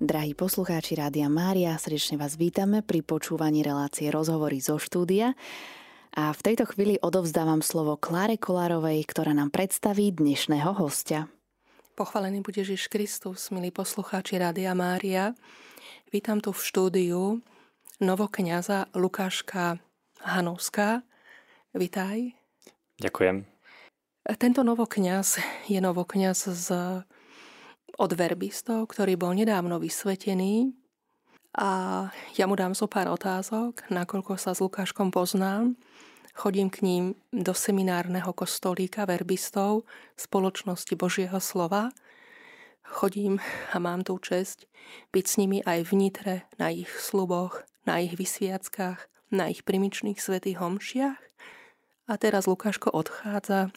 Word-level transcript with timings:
Drahí 0.00 0.32
poslucháči 0.32 0.96
Rádia 0.96 1.28
Mária, 1.28 1.76
srdečne 1.76 2.16
vás 2.16 2.40
vítame 2.40 2.80
pri 2.80 3.04
počúvaní 3.04 3.60
relácie 3.60 4.08
Rozhovory 4.08 4.56
zo 4.56 4.80
štúdia. 4.80 5.36
A 6.16 6.32
v 6.32 6.40
tejto 6.40 6.64
chvíli 6.72 6.96
odovzdávam 7.04 7.60
slovo 7.60 8.00
Kláre 8.00 8.40
Kolárovej, 8.40 9.04
ktorá 9.04 9.36
nám 9.36 9.52
predstaví 9.52 10.08
dnešného 10.08 10.72
hostia. 10.72 11.28
Pochválený 12.00 12.40
bude 12.40 12.64
Ježiš 12.64 12.88
Kristus, 12.88 13.52
milí 13.52 13.68
poslucháči 13.68 14.40
Rádia 14.40 14.72
Mária. 14.72 15.36
Vítam 16.08 16.40
tu 16.40 16.56
v 16.56 16.64
štúdiu 16.64 17.44
novokňaza 18.00 18.88
Lukáška 18.96 19.84
Hanovská. 20.24 21.04
Vítaj. 21.76 22.32
Ďakujem. 23.04 23.44
Tento 24.40 24.64
novokňaz 24.64 25.44
je 25.68 25.76
novokňaz 25.76 26.48
z 26.56 26.68
od 28.00 28.16
verbistov, 28.16 28.88
ktorý 28.88 29.20
bol 29.20 29.36
nedávno 29.36 29.76
vysvetený 29.76 30.72
a 31.52 32.08
ja 32.38 32.48
mu 32.48 32.56
dám 32.56 32.72
zo 32.72 32.88
pár 32.88 33.12
otázok, 33.12 33.92
nakoľko 33.92 34.40
sa 34.40 34.56
s 34.56 34.64
Lukáškom 34.64 35.12
poznám. 35.12 35.76
Chodím 36.32 36.72
k 36.72 36.80
ním 36.80 37.04
do 37.34 37.52
seminárneho 37.52 38.32
kostolíka 38.32 39.04
verbistov 39.04 39.84
spoločnosti 40.16 40.94
Božieho 40.96 41.36
slova. 41.42 41.92
Chodím 42.86 43.42
a 43.74 43.76
mám 43.82 44.06
tú 44.06 44.16
čest 44.22 44.64
byť 45.12 45.24
s 45.26 45.34
nimi 45.42 45.58
aj 45.66 45.90
v 45.90 45.92
Nitre, 45.98 46.36
na 46.56 46.70
ich 46.72 46.88
sluboch, 46.88 47.66
na 47.82 48.00
ich 48.00 48.14
vysviackách, 48.14 49.10
na 49.34 49.50
ich 49.50 49.66
primičných 49.66 50.22
svetých 50.22 50.62
homšiach. 50.62 51.20
A 52.08 52.12
teraz 52.14 52.46
Lukáško 52.46 52.94
odchádza 52.94 53.74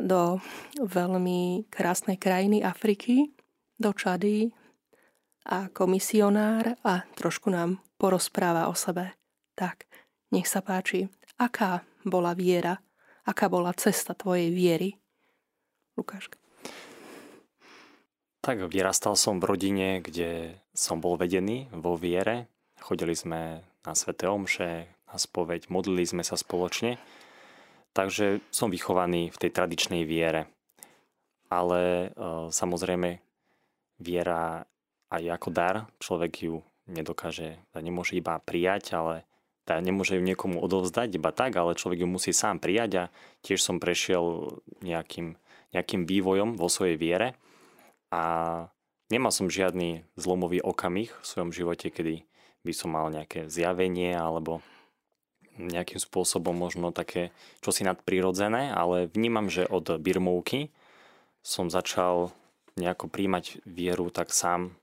do 0.00 0.40
veľmi 0.80 1.68
krásnej 1.72 2.16
krajiny 2.16 2.60
Afriky, 2.64 3.35
do 3.76 3.92
Čady 3.92 4.52
ako 5.46 5.86
misionár 5.86 6.74
a 6.82 7.06
trošku 7.14 7.54
nám 7.54 7.78
porozpráva 7.94 8.66
o 8.66 8.74
sebe. 8.74 9.14
Tak, 9.54 9.86
nech 10.34 10.50
sa 10.50 10.58
páči, 10.60 11.06
aká 11.38 11.86
bola 12.02 12.34
viera, 12.34 12.82
aká 13.22 13.46
bola 13.46 13.70
cesta 13.78 14.12
tvojej 14.12 14.50
viery? 14.50 14.98
Lukáška. 15.94 16.36
Tak 18.42 18.62
vyrastal 18.70 19.18
som 19.18 19.42
v 19.42 19.48
rodine, 19.48 19.98
kde 19.98 20.62
som 20.70 21.02
bol 21.02 21.18
vedený 21.18 21.66
vo 21.74 21.98
viere. 21.98 22.46
Chodili 22.78 23.16
sme 23.16 23.64
na 23.82 23.92
Svete 23.94 24.30
Omše, 24.30 24.86
na 25.10 25.16
spoveď, 25.18 25.66
modlili 25.66 26.06
sme 26.06 26.22
sa 26.22 26.38
spoločne. 26.38 26.98
Takže 27.90 28.44
som 28.52 28.68
vychovaný 28.70 29.32
v 29.32 29.40
tej 29.40 29.50
tradičnej 29.50 30.04
viere. 30.04 30.46
Ale 31.48 32.12
e, 32.12 32.18
samozrejme, 32.52 33.25
viera 33.98 34.66
aj 35.10 35.22
ako 35.40 35.48
dar, 35.54 35.76
človek 36.02 36.32
ju 36.42 36.56
nedokáže, 36.86 37.58
nemôže 37.74 38.14
iba 38.18 38.38
prijať, 38.42 38.94
ale 38.94 39.14
nemôže 39.66 40.14
ju 40.14 40.22
niekomu 40.22 40.62
odovzdať 40.62 41.18
iba 41.18 41.34
tak, 41.34 41.58
ale 41.58 41.74
človek 41.74 42.06
ju 42.06 42.08
musí 42.08 42.30
sám 42.30 42.62
prijať. 42.62 42.90
A 42.94 43.04
tiež 43.42 43.58
som 43.58 43.82
prešiel 43.82 44.58
nejakým, 44.82 45.34
nejakým 45.74 46.06
vývojom 46.06 46.54
vo 46.54 46.70
svojej 46.70 46.94
viere. 46.94 47.34
A 48.14 48.22
nemal 49.10 49.34
som 49.34 49.50
žiadny 49.50 50.06
zlomový 50.14 50.62
okamih 50.62 51.10
v 51.10 51.26
svojom 51.26 51.50
živote, 51.50 51.90
kedy 51.90 52.22
by 52.62 52.72
som 52.74 52.94
mal 52.94 53.10
nejaké 53.10 53.50
zjavenie 53.50 54.14
alebo 54.14 54.62
nejakým 55.56 55.98
spôsobom 55.98 56.52
možno 56.52 56.92
také 56.92 57.32
čosi 57.64 57.82
nadprirodzené, 57.82 58.70
ale 58.70 59.08
vnímam, 59.08 59.48
že 59.48 59.64
od 59.64 59.98
birmovky 59.98 60.68
som 61.40 61.72
začal 61.72 62.34
nejako 62.76 63.08
príjmať 63.08 63.64
vieru, 63.64 64.12
tak 64.12 64.30
sám 64.30 64.76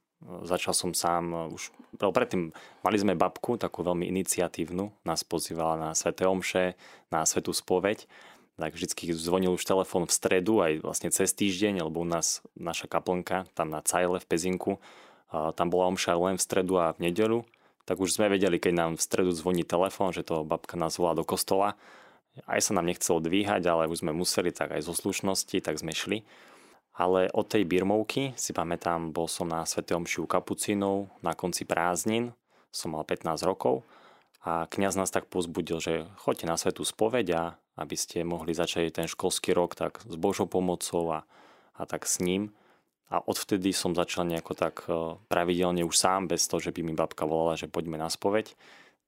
začal 0.44 0.74
som 0.76 0.92
sám 0.96 1.24
e, 1.32 1.38
už, 1.54 1.72
predtým 2.00 2.56
mali 2.82 2.98
sme 3.00 3.18
babku, 3.18 3.60
takú 3.60 3.84
veľmi 3.84 4.08
iniciatívnu, 4.08 4.92
nás 5.04 5.24
pozývala 5.28 5.76
na 5.76 5.90
Svete 5.92 6.24
Omše, 6.28 6.80
na 7.12 7.28
Svetú 7.28 7.52
spoveď, 7.52 8.08
tak 8.54 8.78
vždy 8.78 9.18
zvonil 9.18 9.58
už 9.58 9.66
telefón 9.66 10.06
v 10.06 10.14
stredu, 10.14 10.62
aj 10.62 10.86
vlastne 10.86 11.10
cez 11.10 11.34
týždeň, 11.34 11.84
lebo 11.90 12.06
u 12.06 12.08
nás 12.08 12.46
naša 12.54 12.86
kaplnka, 12.86 13.50
tam 13.58 13.74
na 13.74 13.82
Cajle 13.82 14.22
v 14.22 14.30
Pezinku, 14.30 14.74
tam 15.34 15.74
bola 15.74 15.90
omša 15.90 16.14
len 16.14 16.38
v 16.38 16.46
stredu 16.46 16.78
a 16.78 16.94
v 16.94 17.10
nedelu, 17.10 17.42
tak 17.90 17.98
už 17.98 18.14
sme 18.14 18.30
vedeli, 18.30 18.62
keď 18.62 18.74
nám 18.78 18.92
v 18.96 19.02
stredu 19.02 19.34
zvoní 19.34 19.66
telefón, 19.66 20.14
že 20.14 20.22
to 20.22 20.46
babka 20.46 20.78
nás 20.78 21.02
volá 21.02 21.18
do 21.18 21.26
kostola. 21.26 21.74
Aj 22.46 22.62
sa 22.62 22.78
nám 22.78 22.86
nechcelo 22.86 23.18
dvíhať, 23.18 23.66
ale 23.66 23.90
už 23.90 24.06
sme 24.06 24.14
museli, 24.14 24.54
tak 24.54 24.78
aj 24.78 24.86
zo 24.86 24.94
slušnosti, 24.94 25.58
tak 25.66 25.82
sme 25.82 25.90
šli. 25.90 26.22
Ale 26.94 27.30
od 27.34 27.50
tej 27.50 27.66
birmovky 27.66 28.38
si 28.38 28.54
pamätám, 28.54 29.10
bol 29.10 29.26
som 29.26 29.50
na 29.50 29.66
Sv. 29.66 29.82
Omšiu 29.82 30.30
kapucínov 30.30 31.10
na 31.26 31.34
konci 31.34 31.66
prázdnin, 31.66 32.38
som 32.70 32.94
mal 32.94 33.02
15 33.02 33.42
rokov 33.50 33.82
a 34.46 34.70
kňaz 34.70 34.94
nás 34.94 35.10
tak 35.10 35.26
pozbudil, 35.26 35.82
že 35.82 36.06
choďte 36.22 36.46
na 36.46 36.56
svetú 36.58 36.86
spoveď 36.86 37.58
aby 37.78 37.96
ste 37.98 38.22
mohli 38.22 38.54
začať 38.54 38.94
ten 38.94 39.08
školský 39.10 39.54
rok 39.58 39.74
tak 39.74 40.06
s 40.06 40.14
Božou 40.14 40.46
pomocou 40.46 41.10
a, 41.10 41.26
a 41.74 41.82
tak 41.90 42.06
s 42.06 42.22
ním. 42.22 42.54
A 43.10 43.22
odvtedy 43.22 43.74
som 43.74 43.94
začal 43.94 44.26
nejako 44.26 44.54
tak 44.58 44.86
e, 44.90 45.18
pravidelne 45.30 45.86
už 45.86 45.94
sám, 45.94 46.30
bez 46.30 46.50
toho, 46.50 46.62
že 46.62 46.74
by 46.74 46.82
mi 46.82 46.94
babka 46.98 47.30
volala, 47.30 47.58
že 47.58 47.70
poďme 47.70 48.02
na 48.02 48.10
spoveď. 48.10 48.58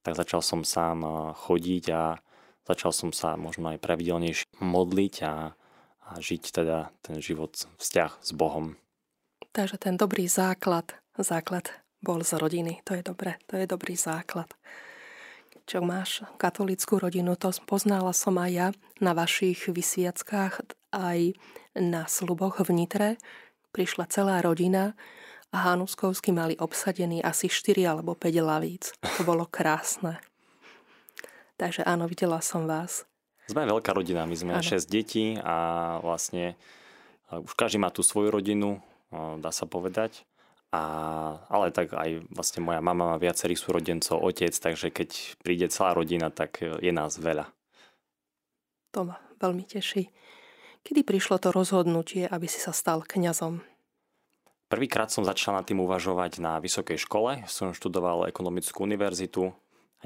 Tak 0.05 0.13
začal 0.13 0.45
som 0.45 0.61
sám 0.61 1.01
e, 1.01 1.09
chodiť 1.33 1.85
a 1.93 2.21
začal 2.69 2.93
som 2.93 3.09
sa 3.09 3.33
možno 3.33 3.73
aj 3.73 3.81
pravidelnejšie 3.81 4.45
modliť 4.61 5.15
a, 5.25 5.57
a 6.05 6.21
žiť 6.21 6.43
teda 6.53 6.93
ten 7.01 7.17
život, 7.17 7.57
vzťah 7.81 8.11
s 8.21 8.31
Bohom. 8.37 8.77
Takže 9.55 9.81
ten 9.81 9.95
dobrý 9.97 10.29
základ, 10.29 10.93
základ 11.17 11.71
bol 12.03 12.21
z 12.21 12.37
rodiny. 12.37 12.85
To 12.85 12.93
je 12.93 13.01
dobre, 13.01 13.41
to 13.49 13.57
je 13.57 13.65
dobrý 13.65 13.97
základ. 13.97 14.51
Čo 15.65 15.81
máš 15.81 16.21
katolickú 16.37 17.01
rodinu, 17.01 17.33
to 17.33 17.49
poznala 17.65 18.13
som 18.13 18.37
aj 18.37 18.51
ja 18.53 18.67
na 19.01 19.17
vašich 19.17 19.65
vysviackách, 19.65 20.61
aj 20.93 21.33
na 21.73 22.05
sluboch 22.05 22.61
v 22.61 22.69
Nitre. 22.69 23.09
Prišla 23.73 24.05
celá 24.13 24.45
rodina 24.45 24.93
a 25.49 25.71
Hanuskovsky 25.71 26.29
mali 26.29 26.53
obsadený 26.61 27.25
asi 27.25 27.49
4 27.49 27.97
alebo 27.97 28.13
5 28.13 28.29
lavíc. 28.45 28.93
To 29.17 29.21
bolo 29.25 29.49
krásne. 29.49 30.21
Takže 31.55 31.81
áno, 31.87 32.05
videla 32.05 32.43
som 32.43 32.67
vás. 32.67 33.07
Sme 33.45 33.69
veľká 33.69 33.93
rodina, 33.93 34.25
my 34.25 34.33
sme 34.33 34.51
ano. 34.57 34.65
6 34.65 34.89
detí 34.89 35.37
a 35.37 35.97
vlastne 36.01 36.57
už 37.29 37.53
každý 37.53 37.77
má 37.77 37.93
tú 37.93 38.01
svoju 38.01 38.33
rodinu, 38.33 38.81
dá 39.13 39.53
sa 39.53 39.69
povedať. 39.69 40.25
A, 40.75 40.81
ale 41.47 41.71
tak 41.71 41.95
aj 41.95 42.27
vlastne 42.35 42.59
moja 42.59 42.83
mama 42.83 43.15
má 43.15 43.17
viacerých 43.21 43.63
súrodencov, 43.63 44.19
otec, 44.19 44.51
takže 44.51 44.91
keď 44.91 45.09
príde 45.39 45.71
celá 45.71 45.95
rodina, 45.95 46.27
tak 46.33 46.59
je 46.59 46.91
nás 46.91 47.15
veľa. 47.15 47.47
To 48.91 49.07
ma 49.07 49.21
veľmi 49.39 49.63
teší. 49.63 50.11
Kedy 50.83 51.01
prišlo 51.07 51.39
to 51.39 51.55
rozhodnutie, 51.55 52.27
aby 52.27 52.45
si 52.45 52.59
sa 52.59 52.75
stal 52.75 53.07
kňazom? 53.07 53.63
Prvýkrát 54.67 55.13
som 55.13 55.23
začal 55.23 55.55
nad 55.55 55.63
tým 55.63 55.79
uvažovať 55.79 56.41
na 56.41 56.57
vysokej 56.59 56.97
škole. 56.97 57.45
Som 57.47 57.71
študoval 57.71 58.27
ekonomickú 58.27 58.83
univerzitu 58.83 59.53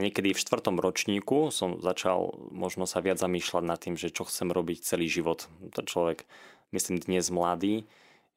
niekedy 0.01 0.35
v 0.35 0.41
štvrtom 0.41 0.79
ročníku 0.79 1.51
som 1.51 1.79
začal 1.83 2.35
možno 2.51 2.87
sa 2.87 3.03
viac 3.03 3.19
zamýšľať 3.19 3.63
nad 3.63 3.79
tým, 3.79 3.95
že 3.99 4.13
čo 4.13 4.23
chcem 4.25 4.49
robiť 4.49 4.83
celý 4.83 5.11
život. 5.11 5.47
To 5.75 5.81
človek, 5.83 6.23
myslím, 6.71 7.03
dnes 7.03 7.27
mladý, 7.29 7.87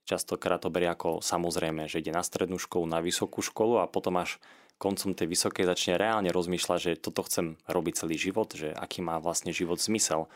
častokrát 0.05 0.63
to 0.63 0.73
berie 0.73 0.91
ako 0.91 1.23
samozrejme, 1.23 1.87
že 1.87 2.03
ide 2.03 2.11
na 2.11 2.27
strednú 2.27 2.59
školu, 2.59 2.89
na 2.91 2.99
vysokú 2.99 3.41
školu 3.45 3.83
a 3.83 3.91
potom 3.91 4.19
až 4.19 4.43
koncom 4.83 5.15
tej 5.15 5.31
vysokej 5.31 5.63
začne 5.63 5.95
reálne 5.95 6.35
rozmýšľať, 6.35 6.79
že 6.83 6.99
toto 6.99 7.23
chcem 7.23 7.55
robiť 7.71 8.03
celý 8.03 8.19
život, 8.19 8.51
že 8.51 8.75
aký 8.75 8.99
má 8.99 9.23
vlastne 9.23 9.55
život 9.55 9.79
zmysel. 9.79 10.27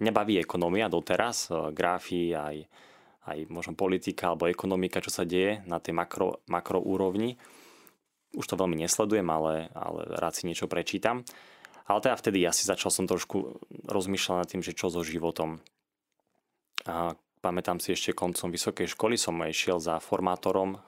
Nebaví 0.00 0.40
ekonomia 0.40 0.88
doteraz, 0.88 1.52
e, 1.52 1.68
grafy, 1.76 2.32
aj, 2.32 2.64
aj 3.28 3.38
možno 3.52 3.76
politika 3.76 4.32
alebo 4.32 4.48
ekonomika, 4.48 5.04
čo 5.04 5.12
sa 5.12 5.28
deje 5.28 5.60
na 5.68 5.76
tej 5.76 5.92
makro, 5.92 6.40
makro 6.48 6.80
úrovni 6.80 7.36
už 8.32 8.44
to 8.48 8.56
veľmi 8.56 8.76
nesledujem, 8.80 9.28
ale, 9.28 9.68
ale 9.76 10.00
rád 10.16 10.36
si 10.36 10.48
niečo 10.48 10.68
prečítam. 10.68 11.24
Ale 11.86 11.98
teda 12.00 12.16
vtedy 12.16 12.38
ja 12.40 12.54
si 12.54 12.64
začal 12.64 12.88
som 12.94 13.04
trošku 13.04 13.60
rozmýšľať 13.90 14.36
nad 14.38 14.48
tým, 14.48 14.62
že 14.62 14.76
čo 14.76 14.88
so 14.88 15.02
životom. 15.04 15.60
A 16.88 17.14
pamätám 17.42 17.82
si 17.82 17.92
ešte 17.92 18.16
koncom 18.16 18.48
vysokej 18.48 18.94
školy 18.94 19.18
som 19.18 19.36
išiel 19.42 19.82
za 19.82 19.98
formátorom 19.98 20.78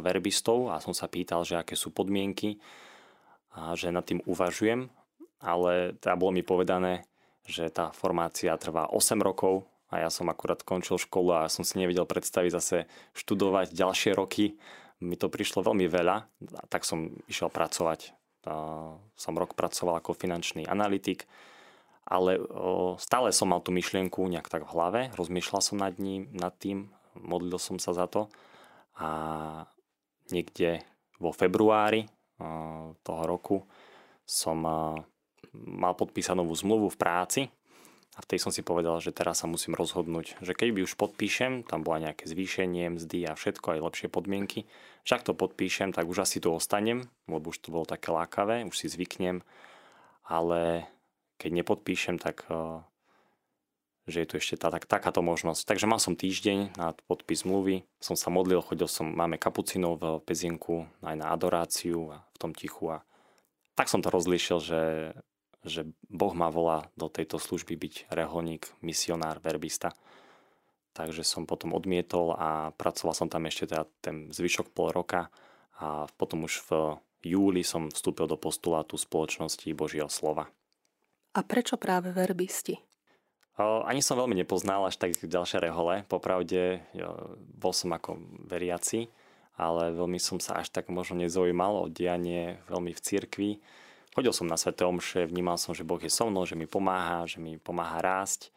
verbistov 0.00 0.70
a 0.70 0.78
som 0.78 0.94
sa 0.94 1.10
pýtal, 1.10 1.42
že 1.42 1.58
aké 1.58 1.74
sú 1.74 1.90
podmienky 1.90 2.62
a 3.54 3.74
že 3.74 3.90
nad 3.90 4.06
tým 4.06 4.22
uvažujem. 4.24 4.88
Ale 5.44 5.98
teda 6.00 6.16
bolo 6.16 6.32
mi 6.32 6.40
povedané, 6.40 7.04
že 7.44 7.68
tá 7.68 7.92
formácia 7.92 8.56
trvá 8.56 8.88
8 8.88 9.20
rokov 9.20 9.68
a 9.92 10.00
ja 10.00 10.08
som 10.08 10.26
akurát 10.32 10.64
končil 10.64 10.96
školu 10.96 11.44
a 11.44 11.52
som 11.52 11.62
si 11.66 11.76
nevedel 11.76 12.08
predstaviť 12.08 12.50
zase 12.50 12.76
študovať 13.12 13.76
ďalšie 13.76 14.16
roky 14.16 14.56
mi 15.04 15.20
to 15.20 15.28
prišlo 15.28 15.60
veľmi 15.60 15.84
veľa, 15.84 16.16
tak 16.72 16.88
som 16.88 17.12
išiel 17.28 17.52
pracovať. 17.52 18.16
Som 19.16 19.34
rok 19.36 19.52
pracoval 19.52 20.00
ako 20.00 20.16
finančný 20.16 20.64
analytik, 20.64 21.28
ale 22.04 22.36
stále 23.00 23.32
som 23.32 23.52
mal 23.52 23.60
tú 23.64 23.72
myšlienku 23.72 24.20
nejak 24.28 24.48
tak 24.48 24.68
v 24.68 24.72
hlave, 24.72 25.00
rozmýšľal 25.16 25.60
som 25.64 25.76
nad, 25.80 25.96
ním, 25.96 26.28
nad 26.32 26.52
tým, 26.56 26.88
modlil 27.16 27.56
som 27.56 27.80
sa 27.80 27.96
za 27.96 28.04
to. 28.08 28.28
A 29.00 29.08
niekde 30.28 30.84
vo 31.20 31.32
februári 31.32 32.08
toho 33.00 33.22
roku 33.24 33.64
som 34.24 34.60
mal 35.54 35.94
podpísanú 35.96 36.44
zmluvu 36.48 36.92
v 36.92 37.00
práci 37.00 37.42
a 38.14 38.18
vtedy 38.22 38.38
som 38.38 38.54
si 38.54 38.62
povedal, 38.62 39.02
že 39.02 39.10
teraz 39.10 39.42
sa 39.42 39.50
musím 39.50 39.74
rozhodnúť, 39.74 40.38
že 40.38 40.54
keď 40.54 40.68
by 40.70 40.80
už 40.86 40.94
podpíšem, 40.94 41.66
tam 41.66 41.82
bola 41.82 42.10
nejaké 42.10 42.30
zvýšenie 42.30 42.94
mzdy 42.94 43.26
a 43.26 43.34
všetko, 43.34 43.74
aj 43.74 43.84
lepšie 43.90 44.08
podmienky, 44.10 44.70
však 45.02 45.26
to 45.26 45.34
podpíšem, 45.34 45.90
tak 45.90 46.06
už 46.06 46.22
asi 46.22 46.38
tu 46.38 46.54
ostanem, 46.54 47.10
lebo 47.26 47.50
už 47.50 47.58
to 47.58 47.74
bolo 47.74 47.84
také 47.84 48.14
lákavé, 48.14 48.62
už 48.64 48.76
si 48.78 48.86
zvyknem, 48.86 49.42
ale 50.24 50.86
keď 51.42 51.50
nepodpíšem, 51.60 52.22
tak 52.22 52.46
že 54.04 54.20
je 54.20 54.28
tu 54.28 54.34
ešte 54.36 54.60
tá, 54.60 54.68
tak, 54.68 54.84
takáto 54.84 55.24
možnosť. 55.24 55.64
Takže 55.64 55.88
mal 55.88 55.96
som 55.96 56.12
týždeň 56.12 56.76
na 56.76 56.92
podpis 57.08 57.40
zmluvy, 57.40 57.88
som 58.04 58.20
sa 58.20 58.28
modlil, 58.28 58.60
chodil 58.60 58.84
som, 58.84 59.08
máme 59.08 59.40
kapucinov 59.40 59.96
v 59.96 60.20
Pezienku 60.20 60.84
aj 61.00 61.16
na 61.16 61.32
adoráciu 61.32 62.12
a 62.12 62.20
v 62.20 62.36
tom 62.36 62.52
tichu 62.52 62.92
a 62.92 63.00
tak 63.74 63.90
som 63.90 64.04
to 64.04 64.12
rozlíšil, 64.12 64.58
že 64.62 64.80
že 65.64 65.88
Boh 66.12 66.36
ma 66.36 66.52
volá 66.52 66.92
do 66.94 67.08
tejto 67.08 67.40
služby 67.40 67.74
byť 67.74 67.94
reholník, 68.12 68.68
misionár, 68.84 69.40
verbista. 69.40 69.96
Takže 70.94 71.26
som 71.26 71.48
potom 71.48 71.74
odmietol 71.74 72.36
a 72.38 72.70
pracoval 72.76 73.16
som 73.16 73.26
tam 73.26 73.48
ešte 73.50 73.72
teda 73.72 73.88
ten 73.98 74.30
zvyšok 74.30 74.70
pol 74.70 74.94
roka 74.94 75.32
a 75.80 76.06
potom 76.20 76.46
už 76.46 76.62
v 76.70 77.00
júli 77.24 77.66
som 77.66 77.90
vstúpil 77.90 78.30
do 78.30 78.38
postulátu 78.38 78.94
spoločnosti 78.94 79.66
Božieho 79.74 80.06
slova. 80.06 80.46
A 81.34 81.40
prečo 81.42 81.74
práve 81.74 82.14
verbisti? 82.14 82.78
Ani 83.58 84.02
som 84.02 84.18
veľmi 84.18 84.38
nepoznal 84.38 84.86
až 84.86 84.98
tak 85.02 85.18
ďalšie 85.18 85.58
rehole. 85.62 86.06
Popravde 86.06 86.84
bol 87.58 87.74
som 87.74 87.90
ako 87.90 88.18
veriaci, 88.46 89.10
ale 89.58 89.94
veľmi 89.94 90.18
som 90.22 90.38
sa 90.38 90.62
až 90.62 90.70
tak 90.70 90.90
možno 90.90 91.18
nezaujímal 91.22 91.86
o 91.86 91.90
dianie 91.90 92.62
veľmi 92.70 92.94
v 92.94 93.00
cirkvi 93.02 93.50
Chodil 94.14 94.30
som 94.30 94.46
na 94.46 94.54
Sveté 94.54 94.86
Omše, 94.86 95.26
vnímal 95.26 95.58
som, 95.58 95.74
že 95.74 95.82
Boh 95.82 95.98
je 95.98 96.06
so 96.06 96.30
mnou, 96.30 96.46
že 96.46 96.54
mi 96.54 96.70
pomáha, 96.70 97.26
že 97.26 97.42
mi 97.42 97.58
pomáha 97.58 97.98
rásť. 97.98 98.54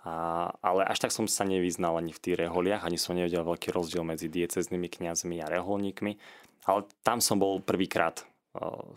A, 0.00 0.48
ale 0.64 0.88
až 0.88 1.04
tak 1.04 1.12
som 1.12 1.28
sa 1.28 1.44
nevyznal 1.44 2.00
ani 2.00 2.16
v 2.16 2.22
tých 2.24 2.40
reholiach, 2.40 2.88
ani 2.88 2.96
som 2.96 3.12
nevedel 3.12 3.44
veľký 3.44 3.68
rozdiel 3.68 4.00
medzi 4.00 4.32
dieceznými 4.32 4.88
kňazmi 4.88 5.44
a 5.44 5.52
reholníkmi. 5.52 6.16
Ale 6.64 6.88
tam 7.04 7.20
som 7.20 7.36
bol 7.36 7.60
prvýkrát 7.60 8.24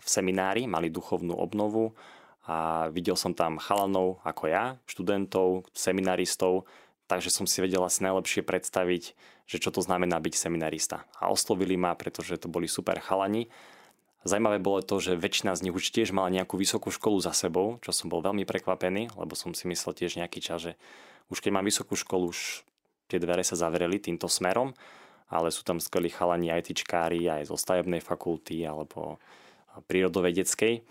v 0.00 0.06
seminári, 0.08 0.64
mali 0.64 0.88
duchovnú 0.88 1.36
obnovu 1.36 1.92
a 2.48 2.88
videl 2.88 3.18
som 3.18 3.36
tam 3.36 3.60
chalanov 3.60 4.24
ako 4.24 4.48
ja, 4.48 4.80
študentov, 4.88 5.68
seminaristov, 5.76 6.64
takže 7.04 7.28
som 7.28 7.44
si 7.44 7.60
vedel 7.60 7.84
asi 7.84 8.00
najlepšie 8.00 8.48
predstaviť, 8.48 9.02
že 9.44 9.56
čo 9.60 9.68
to 9.68 9.84
znamená 9.84 10.16
byť 10.24 10.34
seminarista. 10.40 11.04
A 11.20 11.28
oslovili 11.28 11.76
ma, 11.76 11.92
pretože 11.92 12.40
to 12.40 12.48
boli 12.48 12.64
super 12.64 12.96
chalani 12.96 13.52
Zajímavé 14.26 14.58
bolo 14.58 14.82
to, 14.82 14.98
že 14.98 15.14
väčšina 15.14 15.54
z 15.54 15.68
nich 15.68 15.74
už 15.74 15.94
tiež 15.94 16.10
mala 16.10 16.26
nejakú 16.34 16.58
vysokú 16.58 16.90
školu 16.90 17.22
za 17.22 17.30
sebou, 17.30 17.78
čo 17.86 17.94
som 17.94 18.10
bol 18.10 18.18
veľmi 18.18 18.42
prekvapený, 18.42 19.14
lebo 19.14 19.38
som 19.38 19.54
si 19.54 19.70
myslel 19.70 19.94
tiež 19.94 20.18
nejaký 20.18 20.42
čas, 20.42 20.58
že 20.70 20.72
už 21.30 21.38
keď 21.38 21.50
mám 21.54 21.66
vysokú 21.66 21.94
školu, 21.94 22.34
už 22.34 22.66
tie 23.06 23.22
dvere 23.22 23.46
sa 23.46 23.54
zavreli 23.54 24.02
týmto 24.02 24.26
smerom, 24.26 24.74
ale 25.30 25.54
sú 25.54 25.62
tam 25.62 25.78
skvelí 25.78 26.10
chalani 26.10 26.50
aj 26.50 26.72
tyčkári, 26.72 27.30
aj 27.30 27.52
zo 27.52 27.56
stavebnej 27.56 28.02
fakulty 28.02 28.64
alebo 28.66 29.22
prírodovedeckej. 29.86 30.82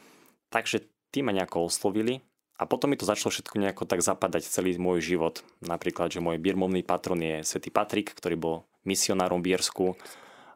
Takže 0.47 0.87
tí 1.11 1.19
ma 1.19 1.35
nejako 1.35 1.67
oslovili 1.67 2.23
a 2.57 2.63
potom 2.63 2.93
mi 2.93 2.97
to 2.97 3.05
začalo 3.05 3.33
všetko 3.33 3.59
nejako 3.59 3.83
tak 3.85 4.01
zapadať 4.01 4.47
celý 4.47 4.79
môj 4.79 5.03
život. 5.03 5.43
Napríklad, 5.61 6.09
že 6.13 6.23
môj 6.23 6.39
birmovný 6.39 6.81
patron 6.81 7.19
je 7.19 7.43
svätý 7.43 7.69
Patrik, 7.69 8.15
ktorý 8.15 8.35
bol 8.39 8.55
misionárom 8.87 9.43
v 9.43 9.51
Biersku 9.51 9.99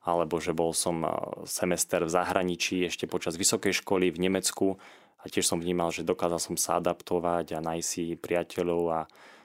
alebo 0.02 0.42
že 0.42 0.58
bol 0.58 0.74
som 0.74 1.06
semester 1.46 2.02
v 2.02 2.14
zahraničí 2.14 2.86
ešte 2.90 3.06
počas 3.06 3.38
vysokej 3.38 3.86
školy 3.86 4.10
v 4.10 4.30
Nemecku 4.30 4.82
a 5.22 5.30
tiež 5.30 5.46
som 5.46 5.62
vnímal, 5.62 5.94
že 5.94 6.02
dokázal 6.02 6.42
som 6.42 6.56
sa 6.58 6.82
adaptovať 6.82 7.54
a 7.54 7.60
nájsť 7.62 7.86
si 7.86 8.18
priateľov 8.18 8.84
a 8.90 9.00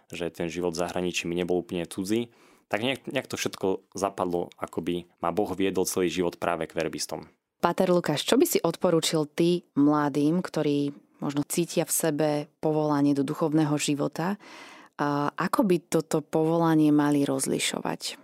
že 0.09 0.33
ten 0.33 0.49
život 0.49 0.73
v 0.73 0.81
zahraničí 0.81 1.29
mi 1.29 1.37
nebol 1.37 1.61
úplne 1.61 1.85
cudzí. 1.85 2.33
Tak 2.67 2.83
nejak, 2.83 3.01
nejak 3.07 3.31
to 3.31 3.39
všetko 3.39 3.95
zapadlo, 3.95 4.51
ako 4.59 4.83
by 4.83 4.97
ma 5.23 5.31
Boh 5.31 5.53
viedol 5.55 5.87
celý 5.87 6.11
život 6.11 6.41
práve 6.41 6.67
k 6.67 6.75
verbistom. 6.75 7.31
Pater 7.63 7.89
Lukáš, 7.93 8.27
čo 8.27 8.35
by 8.35 8.47
si 8.47 8.59
odporúčil 8.59 9.29
ty 9.31 9.63
mladým, 9.79 10.43
ktorí 10.43 10.91
možno 11.23 11.47
cítia 11.47 11.87
v 11.87 11.93
sebe 11.95 12.29
povolanie 12.59 13.17
do 13.17 13.25
duchovného 13.25 13.77
života, 13.79 14.37
a 14.97 15.29
ako 15.37 15.61
by 15.69 15.77
toto 15.93 16.25
povolanie 16.25 16.89
mali 16.89 17.29
rozlišovať? 17.29 18.17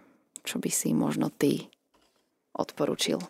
Čo 0.43 0.57
by 0.57 0.71
si 0.73 0.97
možno 0.97 1.29
ty 1.29 1.72
odporučil? 2.55 3.21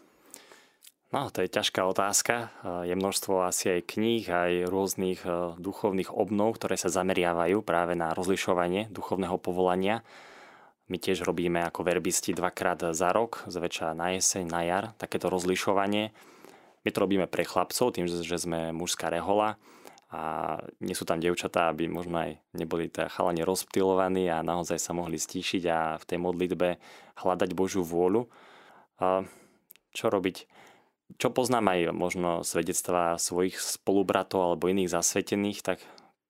No, 1.13 1.29
to 1.29 1.45
je 1.45 1.53
ťažká 1.53 1.85
otázka. 1.85 2.49
Je 2.89 2.97
množstvo 2.97 3.45
asi 3.45 3.77
aj 3.77 3.85
kníh, 3.85 4.25
aj 4.25 4.65
rôznych 4.65 5.21
e, 5.29 5.61
duchovných 5.61 6.09
obnov, 6.09 6.57
ktoré 6.57 6.81
sa 6.81 6.89
zameriavajú 6.89 7.61
práve 7.61 7.93
na 7.93 8.17
rozlišovanie 8.17 8.89
duchovného 8.89 9.37
povolania. 9.37 10.01
My 10.89 10.97
tiež 10.97 11.29
robíme 11.29 11.61
ako 11.69 11.85
verbisti 11.85 12.33
dvakrát 12.33 12.97
za 12.97 13.13
rok, 13.13 13.45
zväčša 13.45 13.93
na 13.93 14.17
jeseň, 14.17 14.45
na 14.49 14.65
jar, 14.65 14.85
takéto 14.97 15.29
rozlišovanie. 15.29 16.17
My 16.81 16.89
to 16.89 17.05
robíme 17.05 17.29
pre 17.29 17.45
chlapcov, 17.45 17.93
tým, 17.93 18.09
že 18.09 18.41
sme 18.41 18.73
mužská 18.73 19.13
rehola 19.13 19.61
a 20.09 20.57
nie 20.81 20.97
sú 20.97 21.05
tam 21.05 21.21
devčatá, 21.21 21.69
aby 21.69 21.93
možno 21.93 22.25
aj 22.25 22.41
neboli 22.57 22.89
tá 22.89 23.13
chalani 23.13 23.45
rozptilovaní 23.45 24.33
a 24.33 24.41
naozaj 24.41 24.81
sa 24.81 24.97
mohli 24.97 25.21
stíšiť 25.21 25.63
a 25.69 25.79
v 26.01 26.05
tej 26.09 26.19
modlitbe 26.25 26.69
hľadať 27.21 27.53
Božiu 27.53 27.85
vôľu 27.85 28.33
čo 29.93 30.07
robiť? 30.09 30.49
Čo 31.21 31.29
poznám 31.29 31.77
aj 31.77 31.81
možno 31.93 32.31
svedectva 32.41 33.21
svojich 33.21 33.61
spolubratov 33.61 34.41
alebo 34.41 34.71
iných 34.73 34.93
zasvetených, 34.93 35.61
tak 35.61 35.79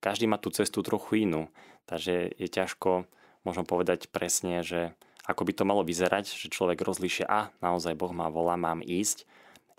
každý 0.02 0.26
má 0.26 0.42
tú 0.42 0.50
cestu 0.50 0.82
trochu 0.82 1.28
inú. 1.28 1.46
Takže 1.86 2.34
je 2.34 2.48
ťažko 2.50 3.06
možno 3.46 3.62
povedať 3.62 4.10
presne, 4.10 4.66
že 4.66 4.94
ako 5.22 5.46
by 5.46 5.52
to 5.54 5.68
malo 5.68 5.86
vyzerať, 5.86 6.26
že 6.34 6.50
človek 6.50 6.82
rozlíšia, 6.82 7.26
a 7.30 7.54
naozaj 7.62 7.94
Boh 7.94 8.10
ma 8.10 8.26
volá, 8.26 8.58
mám 8.58 8.82
ísť. 8.82 9.22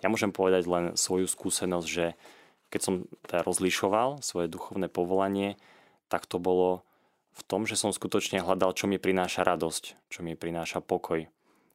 Ja 0.00 0.08
môžem 0.08 0.32
povedať 0.32 0.64
len 0.64 0.84
svoju 0.96 1.28
skúsenosť, 1.28 1.88
že 1.88 2.16
keď 2.72 2.80
som 2.80 2.94
teda 3.28 3.44
rozlišoval 3.44 4.24
svoje 4.24 4.48
duchovné 4.48 4.88
povolanie, 4.88 5.60
tak 6.08 6.24
to 6.24 6.40
bolo 6.40 6.80
v 7.36 7.42
tom, 7.44 7.68
že 7.68 7.76
som 7.76 7.92
skutočne 7.92 8.40
hľadal, 8.40 8.72
čo 8.72 8.88
mi 8.88 8.96
prináša 8.96 9.44
radosť, 9.44 10.08
čo 10.08 10.24
mi 10.24 10.32
prináša 10.32 10.80
pokoj 10.80 11.28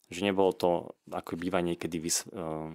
že 0.09 0.25
nebolo 0.25 0.49
to, 0.57 0.97
ako 1.13 1.37
býva 1.37 1.61
niekedy 1.61 2.01
eh, 2.01 2.11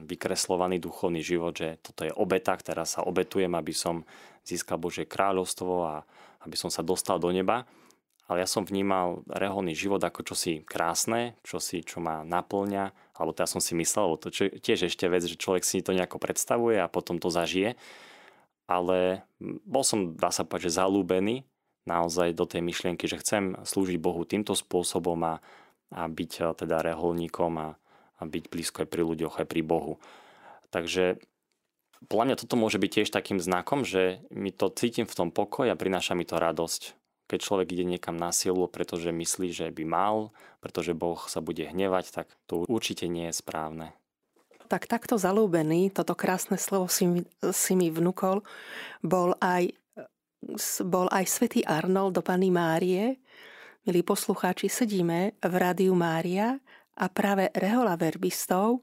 vykreslovaný 0.06 0.78
duchovný 0.78 1.20
život, 1.20 1.58
že 1.58 1.82
toto 1.82 2.06
je 2.06 2.14
obeta, 2.14 2.54
ktorá 2.54 2.86
sa 2.86 3.02
obetujem, 3.02 3.50
aby 3.58 3.74
som 3.74 4.06
získal 4.46 4.78
Božie 4.78 5.02
kráľovstvo 5.02 5.72
a 5.82 5.94
aby 6.46 6.54
som 6.54 6.70
sa 6.70 6.86
dostal 6.86 7.18
do 7.18 7.34
neba. 7.34 7.66
Ale 8.24 8.40
ja 8.40 8.48
som 8.48 8.64
vnímal 8.64 9.20
reholný 9.28 9.76
život 9.76 10.00
ako 10.00 10.24
čosi 10.24 10.64
krásne, 10.64 11.36
čosi, 11.44 11.84
čo 11.84 12.00
ma 12.00 12.24
naplňa, 12.24 13.12
alebo 13.20 13.36
teda 13.36 13.44
som 13.44 13.60
si 13.60 13.76
myslel, 13.76 14.08
alebo 14.08 14.16
to 14.16 14.32
čo, 14.32 14.48
tiež 14.48 14.88
ešte 14.88 15.04
vec, 15.12 15.28
že 15.28 15.36
človek 15.36 15.60
si 15.60 15.84
to 15.84 15.92
nejako 15.92 16.16
predstavuje 16.16 16.80
a 16.80 16.88
potom 16.88 17.20
to 17.20 17.28
zažije. 17.28 17.76
Ale 18.64 19.28
bol 19.68 19.84
som, 19.84 20.16
dá 20.16 20.32
sa 20.32 20.40
povedať, 20.40 20.72
že 20.72 20.80
zalúbený 20.80 21.44
naozaj 21.84 22.32
do 22.32 22.48
tej 22.48 22.64
myšlienky, 22.64 23.04
že 23.04 23.20
chcem 23.20 23.60
slúžiť 23.60 24.00
Bohu 24.00 24.24
týmto 24.24 24.56
spôsobom 24.56 25.20
a, 25.20 25.44
a 25.94 26.10
byť 26.10 26.32
eh, 26.42 26.52
teda 26.66 26.82
reholníkom 26.82 27.52
a, 27.62 27.68
a 28.18 28.22
byť 28.26 28.44
blízko 28.50 28.82
aj 28.84 28.88
pri 28.90 29.02
ľuďoch, 29.06 29.38
aj 29.38 29.46
pri 29.46 29.62
Bohu. 29.62 30.02
Takže 30.74 31.22
podľa 32.10 32.24
mňa 32.26 32.36
toto 32.42 32.58
môže 32.58 32.76
byť 32.76 32.90
tiež 32.90 33.08
takým 33.14 33.38
znakom, 33.40 33.86
že 33.86 34.20
mi 34.28 34.52
to 34.52 34.68
cítim 34.74 35.08
v 35.08 35.16
tom 35.16 35.28
pokoj 35.30 35.70
a 35.70 35.78
prináša 35.78 36.12
mi 36.18 36.26
to 36.26 36.36
radosť. 36.36 36.98
Keď 37.24 37.38
človek 37.40 37.72
ide 37.72 37.88
niekam 37.88 38.20
na 38.20 38.28
silu, 38.36 38.68
pretože 38.68 39.08
myslí, 39.08 39.48
že 39.48 39.66
by 39.72 39.84
mal, 39.88 40.16
pretože 40.60 40.92
Boh 40.92 41.16
sa 41.24 41.40
bude 41.40 41.64
hnevať, 41.64 42.12
tak 42.12 42.26
to 42.44 42.68
určite 42.68 43.08
nie 43.08 43.32
je 43.32 43.38
správne. 43.40 43.96
Tak 44.68 44.88
takto 44.88 45.16
zalúbený, 45.16 45.88
toto 45.92 46.12
krásne 46.12 46.60
slovo 46.60 46.88
si 46.88 47.08
mi, 47.08 47.20
si 47.52 47.72
mi 47.76 47.88
vnúkol, 47.88 48.44
bol 49.00 49.36
aj, 49.40 49.72
bol 50.84 51.08
aj 51.08 51.24
svätý 51.24 51.64
Arnold 51.64 52.20
do 52.20 52.22
Pany 52.24 52.52
Márie, 52.52 53.23
Milí 53.84 54.00
poslucháči, 54.00 54.72
sedíme 54.72 55.36
v 55.44 55.54
Rádiu 55.60 55.92
Mária 55.92 56.56
a 56.96 57.04
práve 57.12 57.52
Rehola 57.52 58.00
verbistov 58.00 58.80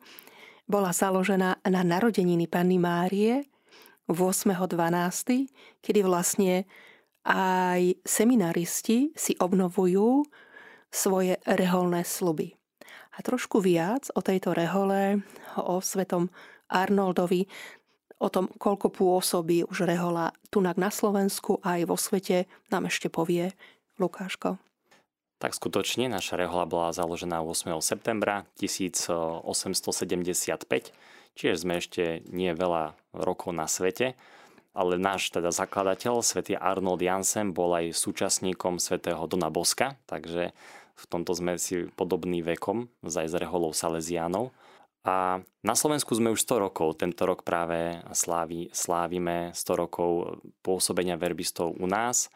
bola 0.69 0.93
založená 0.93 1.57
na 1.65 1.81
narodeniny 1.81 2.45
Panny 2.45 2.77
Márie 2.77 3.41
8.12., 4.05 5.49
kedy 5.81 6.05
vlastne 6.05 6.69
aj 7.25 7.97
seminaristi 8.05 9.09
si 9.17 9.33
obnovujú 9.41 10.21
svoje 10.93 11.41
reholné 11.49 12.05
sluby. 12.05 12.53
A 13.17 13.25
trošku 13.25 13.57
viac 13.57 14.05
o 14.13 14.21
tejto 14.21 14.53
rehole, 14.53 15.25
o 15.57 15.81
svetom 15.81 16.29
Arnoldovi, 16.69 17.49
o 18.21 18.29
tom, 18.29 18.53
koľko 18.53 18.93
pôsobí 18.93 19.65
už 19.65 19.81
rehola 19.81 20.29
tunak 20.53 20.77
na 20.77 20.93
Slovensku 20.93 21.57
aj 21.65 21.89
vo 21.89 21.97
svete, 21.97 22.45
nám 22.69 22.85
ešte 22.85 23.09
povie 23.09 23.49
Lukáško. 23.97 24.70
Tak 25.41 25.57
skutočne, 25.57 26.05
naša 26.05 26.37
rehoľa 26.37 26.69
bola 26.69 26.93
založená 26.93 27.41
8. 27.41 27.73
septembra 27.81 28.45
1875, 28.61 29.41
čiže 31.33 31.55
sme 31.57 31.81
ešte 31.81 32.21
nie 32.29 32.53
veľa 32.53 32.93
rokov 33.09 33.49
na 33.49 33.65
svete, 33.65 34.13
ale 34.77 35.01
náš 35.01 35.33
teda 35.33 35.49
zakladateľ, 35.49 36.21
svätý 36.21 36.53
Arnold 36.53 37.01
Jansen, 37.01 37.57
bol 37.57 37.73
aj 37.73 37.89
súčasníkom 37.89 38.77
svätého 38.77 39.17
Dona 39.25 39.49
Boska, 39.49 39.97
takže 40.05 40.53
v 40.93 41.05
tomto 41.09 41.33
sme 41.33 41.57
si 41.57 41.89
podobný 41.89 42.45
vekom, 42.45 42.85
aj 43.01 43.25
s 43.25 43.33
reholou 43.33 43.73
Salesiánov. 43.73 44.53
A 45.01 45.41
na 45.65 45.73
Slovensku 45.73 46.13
sme 46.13 46.29
už 46.29 46.45
100 46.45 46.69
rokov, 46.69 47.01
tento 47.01 47.25
rok 47.25 47.41
práve 47.41 47.97
slávi, 48.13 48.69
slávime 48.77 49.49
100 49.57 49.73
rokov 49.73 50.37
pôsobenia 50.61 51.17
verbistov 51.17 51.73
u 51.81 51.89
nás. 51.89 52.29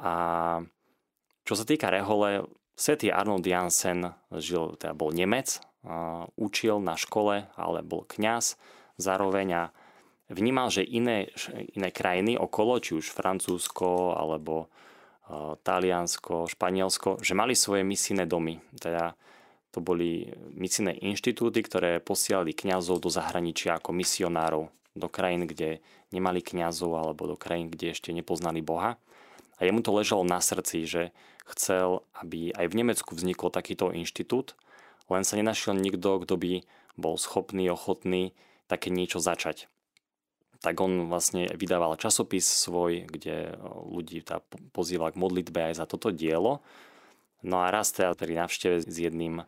A 0.00 0.64
čo 1.44 1.54
sa 1.54 1.64
týka 1.64 1.92
rehole, 1.92 2.48
svätý 2.74 3.12
Arnold 3.12 3.44
Jansen 3.44 4.16
žil, 4.34 4.74
teda 4.80 4.96
bol 4.96 5.12
Nemec, 5.12 5.60
učil 6.40 6.80
na 6.80 6.96
škole, 6.96 7.46
ale 7.54 7.84
bol 7.84 8.08
kňaz 8.08 8.56
zároveň 8.96 9.48
a 9.52 9.62
vnímal, 10.32 10.72
že 10.72 10.80
iné, 10.80 11.28
iné 11.76 11.92
krajiny 11.92 12.40
okolo, 12.40 12.80
či 12.80 12.96
už 12.96 13.12
Francúzsko 13.12 14.16
alebo 14.16 14.72
Taliansko, 15.60 16.48
Španielsko, 16.48 17.20
že 17.20 17.36
mali 17.36 17.52
svoje 17.52 17.84
misijné 17.84 18.24
domy. 18.24 18.60
Teda 18.76 19.12
to 19.72 19.84
boli 19.84 20.32
misijné 20.56 20.96
inštitúty, 21.00 21.60
ktoré 21.60 22.00
posielali 22.00 22.56
kňazov 22.56 23.04
do 23.04 23.12
zahraničia 23.12 23.76
ako 23.76 23.92
misionárov 23.92 24.68
do 24.94 25.08
krajín, 25.10 25.44
kde 25.50 25.82
nemali 26.14 26.40
kňazov 26.40 26.94
alebo 26.94 27.26
do 27.26 27.36
krajín, 27.36 27.68
kde 27.68 27.92
ešte 27.92 28.14
nepoznali 28.14 28.62
Boha. 28.62 28.96
A 29.58 29.60
jemu 29.66 29.82
to 29.82 29.90
ležalo 29.90 30.22
na 30.22 30.38
srdci, 30.38 30.86
že 30.86 31.02
chcel, 31.44 32.04
aby 32.16 32.52
aj 32.56 32.66
v 32.72 32.78
Nemecku 32.80 33.12
vznikol 33.12 33.52
takýto 33.52 33.92
inštitút, 33.92 34.56
len 35.12 35.22
sa 35.22 35.36
nenašiel 35.36 35.76
nikto, 35.76 36.24
kto 36.24 36.34
by 36.40 36.52
bol 36.96 37.20
schopný, 37.20 37.68
ochotný 37.68 38.32
také 38.64 38.88
niečo 38.88 39.20
začať. 39.20 39.68
Tak 40.64 40.80
on 40.80 41.12
vlastne 41.12 41.44
vydával 41.52 42.00
časopis 42.00 42.48
svoj, 42.48 43.04
kde 43.04 43.52
ľudí 43.84 44.24
tá 44.24 44.40
pozýval 44.72 45.12
k 45.12 45.20
modlitbe 45.20 45.60
aj 45.60 45.74
za 45.76 45.84
toto 45.84 46.08
dielo. 46.08 46.64
No 47.44 47.60
a 47.60 47.68
raz 47.68 47.92
teda 47.92 48.16
pri 48.16 48.32
návšteve 48.40 48.80
s 48.80 48.96
jedným, 48.96 49.44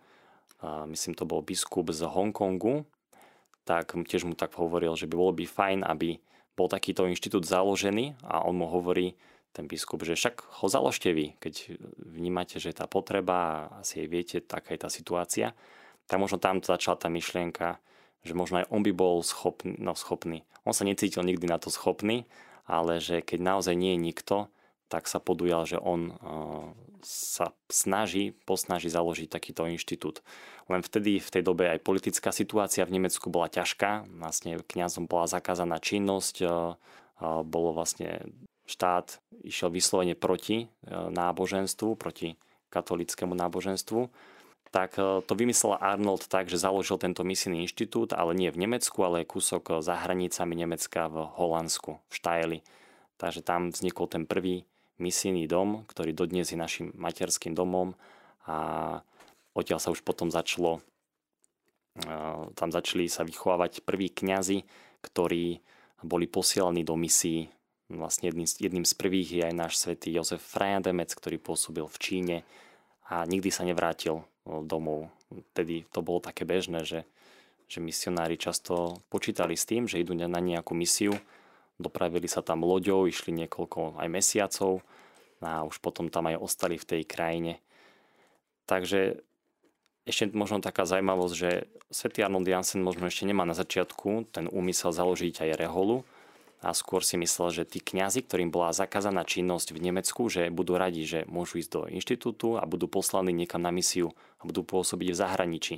myslím 0.93 1.17
to 1.17 1.25
bol 1.25 1.41
biskup 1.41 1.89
z 1.89 2.05
Hongkongu, 2.05 2.85
tak 3.65 3.97
tiež 3.97 4.29
mu 4.29 4.37
tak 4.37 4.53
hovoril, 4.61 4.93
že 4.93 5.09
by 5.09 5.15
bolo 5.17 5.33
by 5.33 5.49
fajn, 5.49 5.89
aby 5.89 6.21
bol 6.53 6.69
takýto 6.69 7.09
inštitút 7.09 7.49
založený 7.49 8.21
a 8.21 8.45
on 8.45 8.61
mu 8.61 8.69
hovorí, 8.69 9.17
ten 9.57 9.65
biskup, 9.65 10.05
že 10.05 10.13
však 10.13 10.45
ho 10.61 10.67
založte 10.69 11.09
vy, 11.17 11.33
keď 11.41 11.81
vnímate, 11.97 12.61
že 12.61 12.77
tá 12.77 12.85
potreba 12.85 13.73
a 13.73 13.81
asi 13.81 14.05
aj 14.05 14.09
viete, 14.13 14.37
taká 14.45 14.77
je 14.77 14.85
tá 14.85 14.93
situácia, 14.93 15.57
tak 16.05 16.21
možno 16.21 16.37
tam 16.37 16.61
začala 16.61 17.01
tá 17.01 17.09
myšlienka, 17.09 17.81
že 18.21 18.37
možno 18.37 18.61
aj 18.61 18.69
on 18.69 18.85
by 18.85 18.93
bol 18.93 19.25
schopný, 19.25 19.73
no 19.81 19.97
schopný. 19.97 20.45
On 20.69 20.77
sa 20.77 20.85
necítil 20.85 21.25
nikdy 21.25 21.49
na 21.49 21.57
to 21.57 21.73
schopný, 21.73 22.29
ale 22.69 23.01
že 23.01 23.25
keď 23.25 23.39
naozaj 23.41 23.73
nie 23.73 23.97
je 23.97 24.05
nikto, 24.13 24.37
tak 24.87 25.11
sa 25.11 25.19
podujal, 25.19 25.67
že 25.67 25.79
on 25.83 26.15
uh, 26.15 26.71
sa 27.03 27.51
snaží, 27.67 28.35
posnaží 28.47 28.87
založiť 28.87 29.27
takýto 29.27 29.67
inštitút. 29.67 30.23
Len 30.71 30.83
vtedy, 30.83 31.19
v 31.19 31.33
tej 31.33 31.43
dobe 31.43 31.71
aj 31.71 31.83
politická 31.83 32.31
situácia 32.31 32.87
v 32.87 32.99
Nemecku 32.99 33.31
bola 33.31 33.51
ťažká. 33.51 34.07
Vlastne 34.19 34.63
kňazom 34.63 35.11
bola 35.11 35.27
zakázaná 35.27 35.83
činnosť, 35.83 36.37
uh, 36.43 36.79
uh, 36.79 37.43
bolo 37.43 37.75
vlastne 37.75 38.31
štát 38.67 39.23
išiel 39.47 39.71
vyslovene 39.71 40.19
proti 40.19 40.67
e, 40.67 40.91
náboženstvu, 40.91 41.95
proti 41.95 42.35
katolickému 42.69 43.33
náboženstvu, 43.33 44.11
tak 44.75 44.99
e, 44.99 45.23
to 45.23 45.33
vymyslel 45.33 45.79
Arnold 45.79 46.27
tak, 46.27 46.51
že 46.51 46.61
založil 46.61 46.99
tento 46.99 47.23
misijný 47.23 47.65
inštitút, 47.65 48.13
ale 48.13 48.35
nie 48.35 48.51
v 48.51 48.67
Nemecku, 48.67 49.01
ale 49.07 49.25
kúsok 49.25 49.81
za 49.81 49.95
hranicami 49.97 50.55
Nemecka 50.59 51.07
v 51.09 51.25
Holandsku, 51.39 52.03
v 52.11 52.13
Štajli. 52.13 52.59
Takže 53.17 53.41
tam 53.41 53.73
vznikol 53.73 54.07
ten 54.11 54.29
prvý 54.29 54.69
misijný 55.01 55.49
dom, 55.49 55.89
ktorý 55.89 56.13
dodnes 56.13 56.53
je 56.53 56.59
našim 56.59 56.93
materským 56.99 57.57
domom 57.57 57.97
a 58.45 59.01
odtiaľ 59.57 59.81
sa 59.81 59.93
už 59.95 60.05
potom 60.05 60.29
začalo 60.29 60.85
e, 61.97 62.11
tam 62.53 62.69
začali 62.69 63.09
sa 63.09 63.25
vychovávať 63.25 63.87
prví 63.87 64.13
kňazi, 64.13 64.67
ktorí 65.01 65.63
boli 66.05 66.29
posielaní 66.29 66.85
do 66.85 66.93
misií 66.99 67.49
Vlastne 67.87 68.35
jedným, 68.35 68.51
jedným 68.51 68.87
z 68.87 68.95
prvých 68.99 69.29
je 69.31 69.43
aj 69.47 69.55
náš 69.55 69.73
svätý 69.79 70.11
Jozef 70.11 70.43
Frajademec, 70.43 71.15
ktorý 71.15 71.39
pôsobil 71.39 71.87
v 71.87 72.01
Číne 72.03 72.37
a 73.07 73.23
nikdy 73.23 73.55
sa 73.55 73.63
nevrátil 73.63 74.27
domov. 74.47 75.11
Tedy 75.55 75.87
to 75.95 76.03
bolo 76.03 76.19
také 76.19 76.43
bežné, 76.43 76.83
že, 76.83 77.07
že 77.71 77.79
misionári 77.79 78.35
často 78.35 78.99
počítali 79.07 79.55
s 79.55 79.67
tým, 79.71 79.87
že 79.87 80.03
idú 80.03 80.19
na 80.19 80.27
nejakú 80.27 80.75
misiu, 80.75 81.15
dopravili 81.79 82.27
sa 82.27 82.43
tam 82.43 82.67
loďou, 82.67 83.07
išli 83.07 83.31
niekoľko 83.47 84.03
aj 84.03 84.09
mesiacov 84.11 84.83
a 85.39 85.63
už 85.63 85.79
potom 85.79 86.11
tam 86.11 86.27
aj 86.27 86.43
ostali 86.43 86.75
v 86.83 86.89
tej 86.91 87.03
krajine. 87.07 87.63
Takže 88.67 89.23
ešte 90.07 90.35
možno 90.35 90.59
taká 90.59 90.87
zaujímavosť, 90.87 91.35
že 91.35 91.51
svätý 91.91 92.27
Arnold 92.27 92.51
Jansen 92.51 92.83
možno 92.83 93.07
ešte 93.07 93.27
nemá 93.27 93.47
na 93.47 93.55
začiatku 93.55 94.31
ten 94.35 94.51
úmysel 94.51 94.91
založiť 94.91 95.47
aj 95.47 95.59
reholu, 95.59 96.03
a 96.65 96.73
skôr 96.73 97.05
si 97.05 97.21
myslel, 97.21 97.53
že 97.53 97.69
tí 97.69 97.85
kňazi, 97.85 98.25
ktorým 98.25 98.49
bola 98.49 98.73
zakázaná 98.73 99.29
činnosť 99.29 99.77
v 99.77 99.83
Nemecku, 99.91 100.33
že 100.33 100.49
budú 100.49 100.81
radi, 100.81 101.05
že 101.05 101.29
môžu 101.29 101.61
ísť 101.61 101.71
do 101.71 101.83
inštitútu 101.93 102.57
a 102.57 102.65
budú 102.65 102.89
poslaní 102.89 103.37
niekam 103.37 103.61
na 103.61 103.69
misiu 103.69 104.17
a 104.41 104.49
budú 104.49 104.65
pôsobiť 104.65 105.13
v 105.13 105.21
zahraničí. 105.21 105.75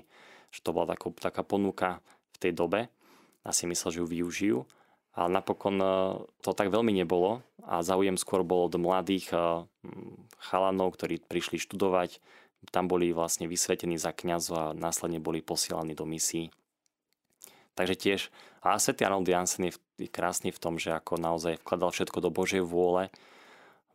Že 0.55 0.61
to 0.63 0.71
bola 0.71 0.95
taká, 0.95 1.11
taká 1.19 1.43
ponuka 1.43 1.99
v 2.35 2.37
tej 2.39 2.53
dobe 2.55 2.81
a 3.43 3.51
si 3.51 3.67
myslel, 3.67 3.91
že 3.91 4.01
ju 4.01 4.07
využijú. 4.07 4.59
Ale 5.19 5.35
napokon 5.35 5.83
e, 5.83 5.89
to 6.47 6.55
tak 6.55 6.71
veľmi 6.71 6.95
nebolo 6.95 7.43
a 7.67 7.83
záujem 7.83 8.15
skôr 8.15 8.47
bol 8.47 8.71
od 8.71 8.79
mladých 8.79 9.35
e, 9.35 9.67
chalanov, 10.39 10.95
ktorí 10.95 11.19
prišli 11.27 11.59
študovať. 11.59 12.23
Tam 12.71 12.87
boli 12.87 13.11
vlastne 13.11 13.51
vysvetení 13.51 13.99
za 13.99 14.15
kňazov 14.15 14.55
a 14.55 14.77
následne 14.79 15.19
boli 15.19 15.43
posielaní 15.43 15.99
do 15.99 16.07
misií. 16.07 16.55
Takže 17.75 17.95
tiež, 17.95 18.21
a 18.63 18.79
Svetý 18.79 19.07
Arnold 19.07 19.31
Jansen 19.31 19.71
je 19.71 19.79
krásny 20.07 20.55
v 20.55 20.63
tom, 20.63 20.79
že 20.79 20.95
ako 20.95 21.19
naozaj 21.19 21.59
vkladal 21.59 21.91
všetko 21.91 22.23
do 22.23 22.31
Božej 22.31 22.63
vôle, 22.63 23.11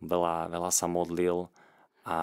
veľa, 0.04 0.52
veľa 0.52 0.72
sa 0.76 0.92
modlil 0.92 1.48
a 2.04 2.20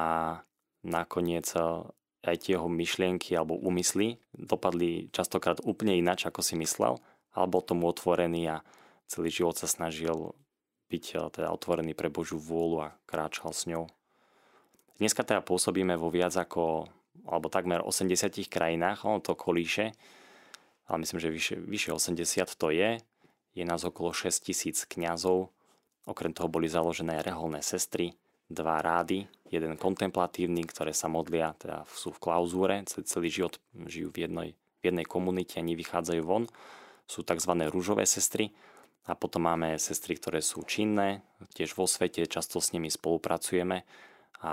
nakoniec 0.85 1.49
e, 1.57 1.89
aj 2.21 2.37
tie 2.45 2.61
jeho 2.61 2.69
myšlienky 2.69 3.33
alebo 3.33 3.57
úmysly 3.57 4.21
dopadli 4.37 5.09
častokrát 5.17 5.65
úplne 5.65 5.97
ináč, 5.97 6.29
ako 6.29 6.45
si 6.45 6.61
myslel, 6.61 7.01
alebo 7.33 7.65
tomu 7.65 7.89
otvorený 7.89 8.61
a 8.61 8.67
celý 9.09 9.33
život 9.33 9.57
sa 9.57 9.65
snažil 9.65 10.37
byť 10.93 11.05
e, 11.17 11.17
teda 11.41 11.49
otvorený 11.49 11.97
pre 11.97 12.13
Božiu 12.13 12.37
vôľu 12.37 12.85
a 12.85 12.95
kráčal 13.09 13.57
s 13.57 13.65
ňou. 13.65 13.89
Dneska 15.01 15.25
teda 15.25 15.41
pôsobíme 15.41 15.97
vo 15.97 16.13
viac 16.13 16.37
ako, 16.37 16.85
alebo 17.25 17.49
takmer 17.49 17.81
80 17.81 18.37
krajinách, 18.53 19.09
ono 19.09 19.25
to 19.25 19.33
kolíše, 19.33 19.97
ale 20.91 20.97
myslím, 21.07 21.19
že 21.23 21.31
vyše, 21.33 21.55
vyše 21.57 21.91
80 21.97 22.45
to 22.61 22.69
je. 22.69 23.01
Je 23.55 23.65
nás 23.67 23.83
okolo 23.83 24.15
6 24.15 24.47
tisíc 24.47 24.87
kňazov. 24.87 25.51
Okrem 26.07 26.33
toho 26.33 26.49
boli 26.49 26.71
založené 26.71 27.21
reholné 27.21 27.61
sestry, 27.61 28.17
dva 28.51 28.83
rády, 28.83 29.31
jeden 29.47 29.79
kontemplatívny, 29.79 30.67
ktoré 30.67 30.91
sa 30.91 31.07
modlia, 31.07 31.55
teda 31.59 31.87
sú 31.91 32.11
v 32.11 32.23
klauzúre, 32.23 32.83
celý 32.87 33.29
život 33.31 33.63
žijú 33.75 34.11
v 34.11 34.19
jednej, 34.27 34.51
v 34.81 34.83
jednej 34.91 35.07
komunite 35.07 35.59
a 35.59 35.67
nevychádzajú 35.67 36.23
von. 36.27 36.51
Sú 37.07 37.23
tzv. 37.27 37.53
rúžové 37.71 38.07
sestry. 38.07 38.55
A 39.09 39.17
potom 39.17 39.49
máme 39.49 39.81
sestry, 39.81 40.15
ktoré 40.15 40.45
sú 40.45 40.63
činné, 40.63 41.25
tiež 41.57 41.75
vo 41.75 41.89
svete, 41.89 42.29
často 42.31 42.61
s 42.61 42.71
nimi 42.77 42.93
spolupracujeme 42.93 43.83
a 44.45 44.53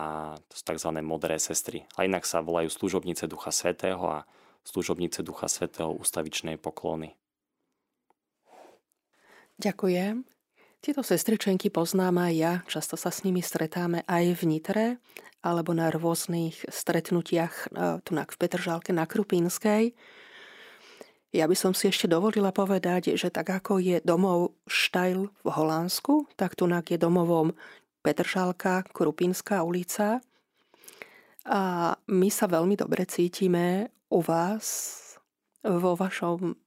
to 0.50 0.54
sú 0.56 0.64
tzv. 0.66 0.90
modré 1.04 1.38
sestry. 1.38 1.86
A 2.00 2.08
inak 2.08 2.26
sa 2.26 2.42
volajú 2.42 2.72
služobnice 2.72 3.28
Ducha 3.28 3.52
Svetého 3.52 4.02
a 4.08 4.26
služobnice 4.66 5.22
Ducha 5.22 5.52
Svetého 5.52 5.94
ústavičnej 5.94 6.58
poklony. 6.58 7.16
Ďakujem. 9.58 10.22
Tieto 10.78 11.02
sestričenky 11.02 11.74
poznám 11.74 12.22
aj 12.30 12.34
ja, 12.38 12.54
často 12.70 12.94
sa 12.94 13.10
s 13.10 13.26
nimi 13.26 13.42
stretáme 13.42 14.06
aj 14.06 14.26
v 14.38 14.42
Nitre 14.46 14.86
alebo 15.42 15.74
na 15.74 15.90
rôznych 15.90 16.70
stretnutiach 16.70 17.54
e, 17.74 17.98
tu 18.06 18.14
v 18.14 18.40
Petržálke 18.40 18.94
na 18.94 19.10
Krupínskej. 19.10 19.98
Ja 21.34 21.46
by 21.50 21.56
som 21.58 21.74
si 21.74 21.90
ešte 21.90 22.06
dovolila 22.06 22.54
povedať, 22.54 23.18
že 23.18 23.34
tak 23.34 23.50
ako 23.50 23.82
je 23.82 23.98
domov 24.06 24.58
Štajl 24.70 25.28
v 25.30 25.50
Holandsku, 25.50 26.30
tak 26.38 26.54
tu 26.54 26.70
je 26.94 26.98
domovom 27.02 27.58
Petržálka, 28.06 28.86
Krupínska 28.94 29.66
ulica. 29.66 30.22
A 31.48 31.94
my 32.08 32.30
sa 32.30 32.46
veľmi 32.46 32.78
dobre 32.78 33.10
cítime 33.10 33.90
u 34.08 34.22
vás 34.22 34.96
vo 35.66 35.98
vašom 35.98 36.67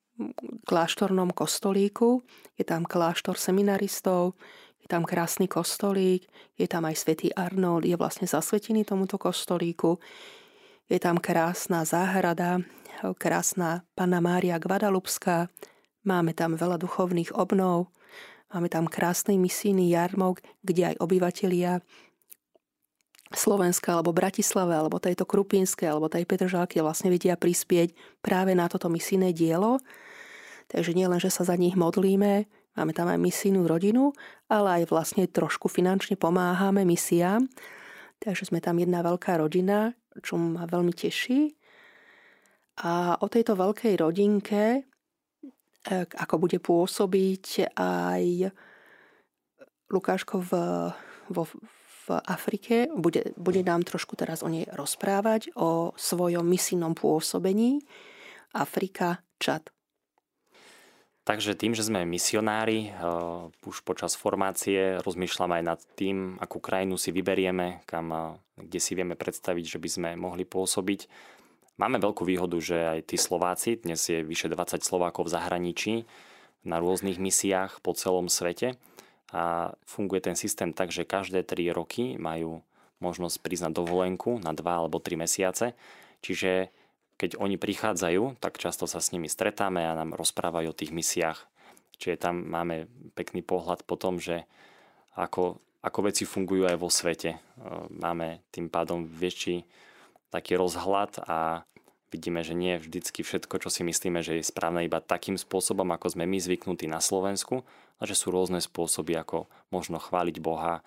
kláštornom 0.66 1.30
kostolíku. 1.30 2.22
Je 2.58 2.64
tam 2.64 2.84
kláštor 2.84 3.40
seminaristov, 3.40 4.36
je 4.80 4.86
tam 4.88 5.04
krásny 5.04 5.48
kostolík, 5.48 6.28
je 6.56 6.66
tam 6.68 6.84
aj 6.84 6.96
svätý 7.00 7.28
Arnold, 7.32 7.84
je 7.88 7.96
vlastne 7.96 8.28
zasvetený 8.28 8.84
tomuto 8.84 9.16
kostolíku. 9.16 10.00
Je 10.90 10.98
tam 10.98 11.16
krásna 11.22 11.86
záhrada, 11.86 12.60
krásna 13.16 13.86
Panna 13.94 14.18
Mária 14.18 14.58
Guadalupská, 14.58 15.48
máme 16.04 16.34
tam 16.34 16.58
veľa 16.58 16.76
duchovných 16.80 17.32
obnov, 17.36 17.88
máme 18.50 18.68
tam 18.68 18.90
krásny 18.90 19.38
misijný 19.38 19.94
jarmok, 19.94 20.42
kde 20.64 20.94
aj 20.94 20.96
obyvatelia 20.98 21.80
Slovenska 23.30 23.94
alebo 23.94 24.10
Bratislave 24.10 24.74
alebo 24.74 24.98
tejto 24.98 25.22
Krupinskej 25.22 25.86
alebo 25.86 26.10
tej 26.10 26.26
Petržalky 26.26 26.82
vlastne 26.82 27.14
vedia 27.14 27.38
prispieť 27.38 27.94
práve 28.18 28.58
na 28.58 28.66
toto 28.66 28.90
misijné 28.90 29.30
dielo. 29.30 29.78
Takže 30.70 30.94
nie 30.94 31.10
len, 31.10 31.18
že 31.18 31.34
sa 31.34 31.42
za 31.42 31.58
nich 31.58 31.74
modlíme, 31.74 32.46
máme 32.78 32.92
tam 32.94 33.10
aj 33.10 33.18
misijnú 33.18 33.66
rodinu, 33.66 34.14
ale 34.46 34.82
aj 34.82 34.94
vlastne 34.94 35.26
trošku 35.26 35.66
finančne 35.66 36.14
pomáhame 36.14 36.86
misiám. 36.86 37.50
Takže 38.22 38.54
sme 38.54 38.62
tam 38.62 38.78
jedna 38.78 39.02
veľká 39.02 39.42
rodina, 39.42 39.90
čo 40.22 40.38
ma 40.38 40.70
veľmi 40.70 40.94
teší. 40.94 41.58
A 42.86 43.18
o 43.18 43.26
tejto 43.26 43.58
veľkej 43.58 43.98
rodinke, 43.98 44.62
e, 44.78 44.80
ako 46.06 46.34
bude 46.38 46.62
pôsobiť 46.62 47.74
aj 47.74 48.54
Lukáško 49.90 50.38
v, 50.38 50.52
vo, 51.34 51.44
v 51.50 52.06
Afrike, 52.30 52.86
bude, 52.94 53.34
bude 53.34 53.66
nám 53.66 53.82
trošku 53.82 54.14
teraz 54.14 54.46
o 54.46 54.48
nej 54.48 54.70
rozprávať, 54.70 55.50
o 55.58 55.90
svojom 55.98 56.46
misijnom 56.46 56.94
pôsobení 56.94 57.82
Afrika, 58.54 59.26
Čad. 59.40 59.79
Takže 61.30 61.54
tým, 61.54 61.78
že 61.78 61.86
sme 61.86 62.02
misionári, 62.02 62.90
uh, 62.90 63.46
už 63.62 63.86
počas 63.86 64.18
formácie 64.18 64.98
rozmýšľame 64.98 65.62
aj 65.62 65.64
nad 65.64 65.78
tým, 65.94 66.34
akú 66.42 66.58
krajinu 66.58 66.98
si 66.98 67.14
vyberieme, 67.14 67.86
kam, 67.86 68.10
uh, 68.10 68.34
kde 68.58 68.82
si 68.82 68.98
vieme 68.98 69.14
predstaviť, 69.14 69.62
že 69.62 69.78
by 69.78 69.88
sme 69.94 70.10
mohli 70.18 70.42
pôsobiť. 70.42 71.06
Máme 71.78 72.02
veľkú 72.02 72.26
výhodu, 72.26 72.58
že 72.58 72.82
aj 72.82 73.14
tí 73.14 73.14
Slováci, 73.14 73.78
dnes 73.78 74.02
je 74.10 74.26
vyše 74.26 74.50
20 74.50 74.82
Slovákov 74.82 75.30
v 75.30 75.38
zahraničí, 75.38 75.94
na 76.66 76.82
rôznych 76.82 77.22
misiách 77.22 77.78
po 77.78 77.94
celom 77.94 78.26
svete 78.26 78.74
a 79.30 79.70
funguje 79.86 80.26
ten 80.26 80.34
systém 80.34 80.74
tak, 80.74 80.90
že 80.90 81.06
každé 81.06 81.46
3 81.46 81.70
roky 81.70 82.18
majú 82.18 82.58
možnosť 82.98 83.38
priznať 83.38 83.78
dovolenku 83.78 84.42
na 84.42 84.50
2 84.50 84.66
alebo 84.66 84.98
3 84.98 85.14
mesiace. 85.14 85.78
Čiže 86.26 86.74
keď 87.20 87.36
oni 87.36 87.60
prichádzajú, 87.60 88.40
tak 88.40 88.56
často 88.56 88.88
sa 88.88 88.96
s 88.96 89.12
nimi 89.12 89.28
stretáme 89.28 89.84
a 89.84 89.92
nám 89.92 90.16
rozprávajú 90.16 90.72
o 90.72 90.78
tých 90.78 90.88
misiách. 90.88 91.36
Čiže 92.00 92.16
tam 92.16 92.48
máme 92.48 92.88
pekný 93.12 93.44
pohľad 93.44 93.84
po 93.84 94.00
tom, 94.00 94.16
že 94.16 94.48
ako, 95.12 95.60
ako 95.84 95.98
veci 96.08 96.24
fungujú 96.24 96.64
aj 96.64 96.80
vo 96.80 96.88
svete. 96.88 97.36
E, 97.36 97.38
máme 97.92 98.40
tým 98.48 98.72
pádom 98.72 99.04
väčší 99.04 99.68
taký 100.32 100.56
rozhľad 100.56 101.20
a 101.28 101.68
vidíme, 102.08 102.40
že 102.40 102.56
nie 102.56 102.80
vždycky 102.80 103.20
všetko, 103.20 103.60
čo 103.60 103.68
si 103.68 103.84
myslíme, 103.84 104.24
že 104.24 104.40
je 104.40 104.48
správne 104.48 104.88
iba 104.88 105.04
takým 105.04 105.36
spôsobom, 105.36 105.92
ako 105.92 106.16
sme 106.16 106.24
my 106.24 106.40
zvyknutí 106.40 106.88
na 106.88 107.04
Slovensku, 107.04 107.68
a 108.00 108.08
že 108.08 108.16
sú 108.16 108.32
rôzne 108.32 108.64
spôsoby, 108.64 109.12
ako 109.20 109.44
možno 109.68 110.00
chváliť 110.00 110.40
Boha, 110.40 110.80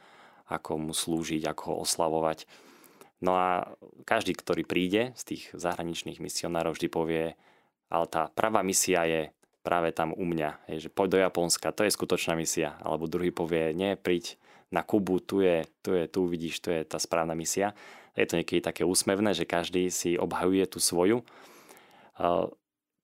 ako 0.49 0.81
mu 0.81 0.93
slúžiť, 0.97 1.45
ako 1.45 1.63
ho 1.69 1.75
oslavovať. 1.85 2.49
No 3.23 3.39
a 3.39 3.71
každý, 4.03 4.35
ktorý 4.35 4.67
príde 4.67 5.15
z 5.15 5.23
tých 5.23 5.43
zahraničných 5.55 6.19
misionárov, 6.19 6.75
vždy 6.75 6.87
povie, 6.91 7.25
ale 7.87 8.05
tá 8.11 8.27
pravá 8.27 8.59
misia 8.67 9.07
je 9.07 9.31
práve 9.63 9.95
tam 9.95 10.11
u 10.11 10.27
mňa, 10.27 10.67
je, 10.67 10.87
že 10.87 10.89
poď 10.91 11.07
do 11.07 11.19
Japonska, 11.23 11.71
to 11.71 11.87
je 11.87 11.95
skutočná 11.95 12.35
misia. 12.35 12.75
Alebo 12.83 13.07
druhý 13.07 13.31
povie, 13.31 13.71
nie, 13.71 13.95
príď 13.95 14.35
na 14.75 14.83
Kubu, 14.83 15.23
tu 15.23 15.39
je, 15.39 15.63
tu 15.79 15.95
je, 15.95 16.03
tu 16.11 16.27
vidíš, 16.27 16.59
tu 16.59 16.67
je 16.67 16.83
tá 16.83 16.99
správna 16.99 17.31
misia. 17.31 17.71
Je 18.11 18.27
to 18.27 18.35
niekedy 18.35 18.59
také 18.59 18.83
úsmevné, 18.83 19.31
že 19.31 19.47
každý 19.47 19.87
si 19.87 20.19
obhajuje 20.19 20.67
tú 20.67 20.83
svoju. 20.83 21.23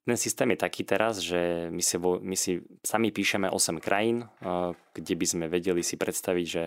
Ten 0.03 0.17
systém 0.19 0.51
je 0.51 0.59
taký 0.59 0.83
teraz, 0.83 1.23
že 1.23 1.71
my 1.71 1.79
si, 1.79 1.95
my 2.01 2.35
si 2.35 2.51
sami 2.83 3.13
píšeme 3.15 3.47
8 3.47 3.79
krajín, 3.79 4.27
kde 4.91 5.13
by 5.15 5.25
sme 5.25 5.45
vedeli 5.47 5.79
si 5.79 5.95
predstaviť, 5.95 6.45
že 6.45 6.63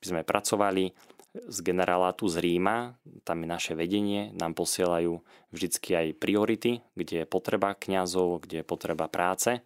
by 0.00 0.04
sme 0.08 0.20
pracovali, 0.22 0.94
z 1.34 1.58
generálátu 1.66 2.30
z 2.30 2.38
Ríma, 2.38 2.94
tam 3.26 3.42
je 3.42 3.48
naše 3.50 3.72
vedenie, 3.74 4.30
nám 4.38 4.54
posielajú 4.54 5.18
vždycky 5.50 5.98
aj 5.98 6.16
priority, 6.22 6.86
kde 6.94 7.22
je 7.22 7.26
potreba 7.26 7.74
kňazov, 7.74 8.46
kde 8.46 8.62
je 8.62 8.66
potreba 8.66 9.10
práce, 9.10 9.58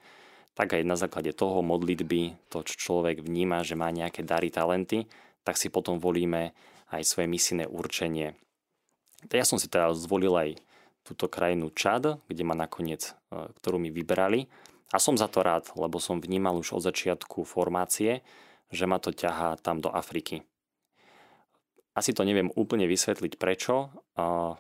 tak 0.57 0.75
aj 0.75 0.83
na 0.83 0.97
základe 0.97 1.31
toho 1.37 1.61
modlitby, 1.61 2.49
to 2.49 2.65
čo 2.65 2.75
človek 2.89 3.21
vníma, 3.21 3.63
že 3.63 3.77
má 3.77 3.93
nejaké 3.93 4.25
dary, 4.25 4.49
talenty, 4.49 5.07
tak 5.45 5.61
si 5.61 5.69
potom 5.69 6.01
volíme 6.01 6.57
aj 6.89 7.05
svoje 7.05 7.29
misijné 7.29 7.69
určenie. 7.69 8.33
Ja 9.29 9.45
som 9.45 9.61
si 9.61 9.69
teda 9.69 9.93
zvolil 9.93 10.33
aj 10.33 10.51
túto 11.05 11.29
krajinu 11.29 11.69
Čad, 11.73 12.21
kde 12.29 12.43
ma 12.45 12.57
nakoniec, 12.57 13.13
e, 13.33 13.49
ktorú 13.61 13.81
mi 13.81 13.93
vybrali. 13.93 14.49
A 14.89 14.97
som 14.97 15.21
za 15.21 15.29
to 15.29 15.45
rád, 15.45 15.69
lebo 15.77 16.01
som 16.01 16.21
vnímal 16.21 16.57
už 16.57 16.81
od 16.81 16.83
začiatku 16.85 17.45
formácie, 17.45 18.25
že 18.73 18.85
ma 18.89 18.97
to 19.01 19.13
ťahá 19.13 19.61
tam 19.61 19.85
do 19.85 19.93
Afriky. 19.93 20.48
Asi 21.99 22.15
to 22.15 22.23
neviem 22.23 22.55
úplne 22.55 22.87
vysvetliť 22.87 23.35
prečo. 23.43 23.91
A 24.15 24.55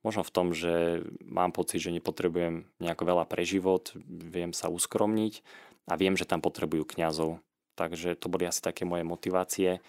možno 0.00 0.24
v 0.24 0.32
tom, 0.32 0.56
že 0.56 1.04
mám 1.20 1.52
pocit, 1.52 1.84
že 1.84 1.92
nepotrebujem 1.92 2.64
nejako 2.80 3.04
veľa 3.04 3.28
pre 3.28 3.44
život, 3.44 3.92
viem 4.08 4.56
sa 4.56 4.72
uskromniť 4.72 5.44
a 5.92 6.00
viem, 6.00 6.16
že 6.16 6.24
tam 6.24 6.40
potrebujú 6.40 6.88
kňazov. 6.88 7.44
Takže 7.76 8.16
to 8.16 8.32
boli 8.32 8.48
asi 8.48 8.64
také 8.64 8.88
moje 8.88 9.04
motivácie 9.04 9.84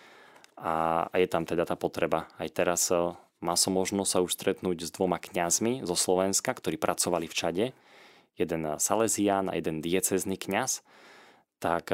a, 0.60 1.08
a 1.08 1.16
je 1.16 1.28
tam 1.32 1.48
teda 1.48 1.64
tá 1.64 1.80
potreba. 1.80 2.28
Aj 2.36 2.52
teraz 2.52 2.92
e, 2.92 3.16
má 3.40 3.56
som 3.56 3.72
možnosť 3.72 4.12
sa 4.12 4.20
už 4.20 4.36
stretnúť 4.36 4.84
s 4.84 4.92
dvoma 4.92 5.24
kňazmi 5.24 5.88
zo 5.88 5.96
Slovenska, 5.96 6.52
ktorí 6.52 6.76
pracovali 6.76 7.32
v 7.32 7.38
Čade. 7.38 7.66
Jeden 8.36 8.68
Salesián 8.76 9.48
a 9.48 9.56
jeden 9.56 9.80
diecezný 9.80 10.36
kňaz 10.36 10.84
tak 11.58 11.90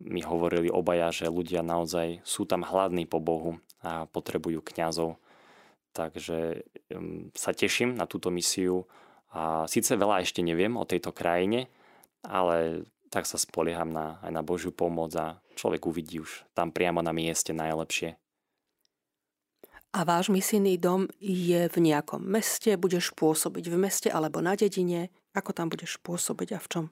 mi 0.00 0.24
hovorili 0.24 0.72
obaja, 0.72 1.12
že 1.12 1.28
ľudia 1.28 1.60
naozaj 1.60 2.24
sú 2.24 2.48
tam 2.48 2.64
hladní 2.64 3.04
po 3.04 3.20
Bohu 3.20 3.60
a 3.86 4.10
potrebujú 4.10 4.66
kňazov. 4.66 5.14
Takže 5.94 6.66
sa 7.38 7.50
teším 7.54 7.94
na 7.94 8.10
túto 8.10 8.28
misiu 8.34 8.84
a 9.30 9.64
síce 9.70 9.94
veľa 9.94 10.26
ešte 10.26 10.42
neviem 10.42 10.74
o 10.74 10.84
tejto 10.84 11.14
krajine, 11.14 11.70
ale 12.26 12.84
tak 13.08 13.24
sa 13.24 13.38
spolieham 13.38 13.94
na, 13.94 14.18
aj 14.26 14.32
na 14.34 14.42
Božiu 14.42 14.74
pomoc 14.74 15.14
a 15.14 15.38
človek 15.54 15.86
uvidí 15.86 16.18
už 16.18 16.44
tam 16.52 16.74
priamo 16.74 17.00
na 17.00 17.14
mieste 17.14 17.54
najlepšie. 17.54 18.18
A 19.96 20.04
váš 20.04 20.28
misijný 20.28 20.76
dom 20.76 21.08
je 21.16 21.72
v 21.72 21.78
nejakom 21.80 22.20
meste? 22.20 22.76
Budeš 22.76 23.16
pôsobiť 23.16 23.72
v 23.72 23.76
meste 23.80 24.08
alebo 24.12 24.44
na 24.44 24.52
dedine? 24.52 25.08
Ako 25.32 25.56
tam 25.56 25.72
budeš 25.72 25.96
pôsobiť 26.04 26.52
a 26.52 26.60
v 26.60 26.68
čom? 26.68 26.84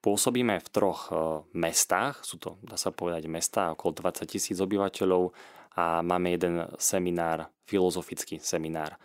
Pôsobíme 0.00 0.56
v 0.56 0.68
troch 0.72 1.10
e, 1.10 1.44
mestách, 1.58 2.22
sú 2.24 2.40
to, 2.40 2.56
dá 2.64 2.78
sa 2.80 2.94
povedať, 2.94 3.28
mesta 3.28 3.74
okolo 3.74 4.00
20 4.00 4.24
tisíc 4.30 4.56
obyvateľov 4.56 5.34
a 5.78 6.02
máme 6.02 6.34
jeden 6.34 6.66
seminár, 6.82 7.54
filozofický 7.70 8.42
seminár. 8.42 8.98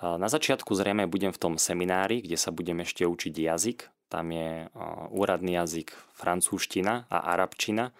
Na 0.00 0.32
začiatku 0.32 0.72
zrejme 0.72 1.04
budem 1.04 1.28
v 1.28 1.36
tom 1.36 1.54
seminári, 1.60 2.24
kde 2.24 2.40
sa 2.40 2.48
budem 2.48 2.80
ešte 2.80 3.04
učiť 3.04 3.36
jazyk. 3.36 3.78
Tam 4.08 4.32
je 4.32 4.72
úradný 5.12 5.60
jazyk 5.60 5.92
francúzština 6.16 7.04
a 7.12 7.18
arabčina, 7.36 7.92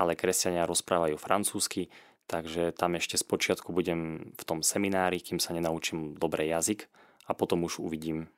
ale 0.00 0.16
kresťania 0.16 0.64
rozprávajú 0.64 1.20
francúzsky, 1.20 1.92
takže 2.24 2.72
tam 2.72 2.96
ešte 2.96 3.20
spočiatku 3.20 3.68
budem 3.68 4.32
v 4.32 4.42
tom 4.48 4.64
seminári, 4.64 5.20
kým 5.20 5.36
sa 5.36 5.52
nenaučím 5.52 6.16
dobre 6.16 6.48
jazyk 6.48 6.88
a 7.28 7.36
potom 7.36 7.68
už 7.68 7.84
uvidím, 7.84 8.32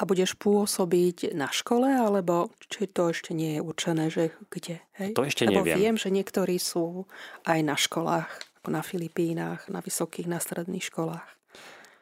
a 0.00 0.08
budeš 0.08 0.32
pôsobiť 0.40 1.36
na 1.36 1.52
škole, 1.52 1.92
alebo 1.92 2.48
či 2.72 2.88
to 2.88 3.12
ešte 3.12 3.36
nie 3.36 3.56
je 3.56 3.60
určené, 3.60 4.08
že 4.08 4.32
kde? 4.48 4.80
Hej? 4.96 5.12
To 5.12 5.28
ešte 5.28 5.44
Lebo 5.44 5.60
neviem. 5.60 5.76
viem, 5.76 5.96
že 6.00 6.08
niektorí 6.08 6.56
sú 6.56 7.04
aj 7.44 7.60
na 7.60 7.76
školách, 7.76 8.32
na 8.64 8.80
Filipínach, 8.80 9.68
na 9.68 9.84
vysokých, 9.84 10.24
na 10.24 10.40
stredných 10.40 10.88
školách. 10.88 11.28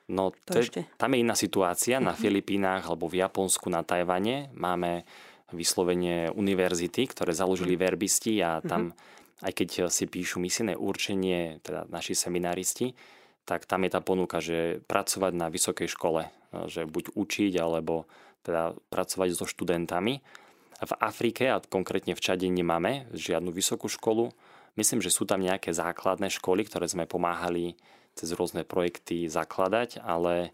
No, 0.09 0.31
to 0.47 0.63
ešte. 0.63 0.89
tam 0.97 1.13
je 1.13 1.19
iná 1.21 1.35
situácia. 1.35 1.99
Na 1.99 2.15
uh-huh. 2.15 2.23
Filipínach 2.23 2.87
alebo 2.87 3.11
v 3.11 3.21
Japonsku, 3.21 3.69
na 3.69 3.85
Tajvane 3.85 4.49
máme 4.57 5.05
vyslovene 5.53 6.33
univerzity, 6.33 7.13
ktoré 7.13 7.35
založili 7.35 7.75
uh-huh. 7.77 7.85
verbisti 7.93 8.41
a 8.41 8.63
tam, 8.65 8.95
uh-huh. 8.95 9.47
aj 9.51 9.53
keď 9.53 9.69
si 9.93 10.09
píšu 10.09 10.41
misijné 10.41 10.79
určenie, 10.79 11.61
teda 11.61 11.85
naši 11.93 12.17
seminaristi, 12.17 12.95
tak 13.49 13.65
tam 13.65 13.89
je 13.89 13.91
tá 13.97 14.05
ponuka, 14.05 14.45
že 14.45 14.85
pracovať 14.85 15.33
na 15.33 15.49
vysokej 15.49 15.89
škole, 15.89 16.29
že 16.69 16.85
buď 16.85 17.17
učiť, 17.17 17.53
alebo 17.57 18.05
teda 18.45 18.77
pracovať 18.93 19.29
so 19.33 19.49
študentami. 19.49 20.21
V 20.79 20.93
Afrike, 21.01 21.49
a 21.49 21.59
konkrétne 21.65 22.13
v 22.13 22.21
Čade, 22.21 22.45
nemáme 22.47 23.09
žiadnu 23.17 23.49
vysokú 23.49 23.89
školu. 23.89 24.31
Myslím, 24.77 25.01
že 25.01 25.11
sú 25.11 25.25
tam 25.25 25.41
nejaké 25.41 25.73
základné 25.73 26.29
školy, 26.29 26.69
ktoré 26.69 26.87
sme 26.87 27.09
pomáhali 27.09 27.75
cez 28.13 28.37
rôzne 28.37 28.63
projekty 28.69 29.27
zakladať, 29.27 30.05
ale 30.05 30.53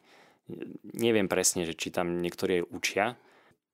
Neviem 0.92 1.24
presne, 1.24 1.64
že 1.64 1.72
či 1.72 1.88
tam 1.88 2.20
niektorí 2.20 2.60
aj 2.60 2.68
učia, 2.68 3.06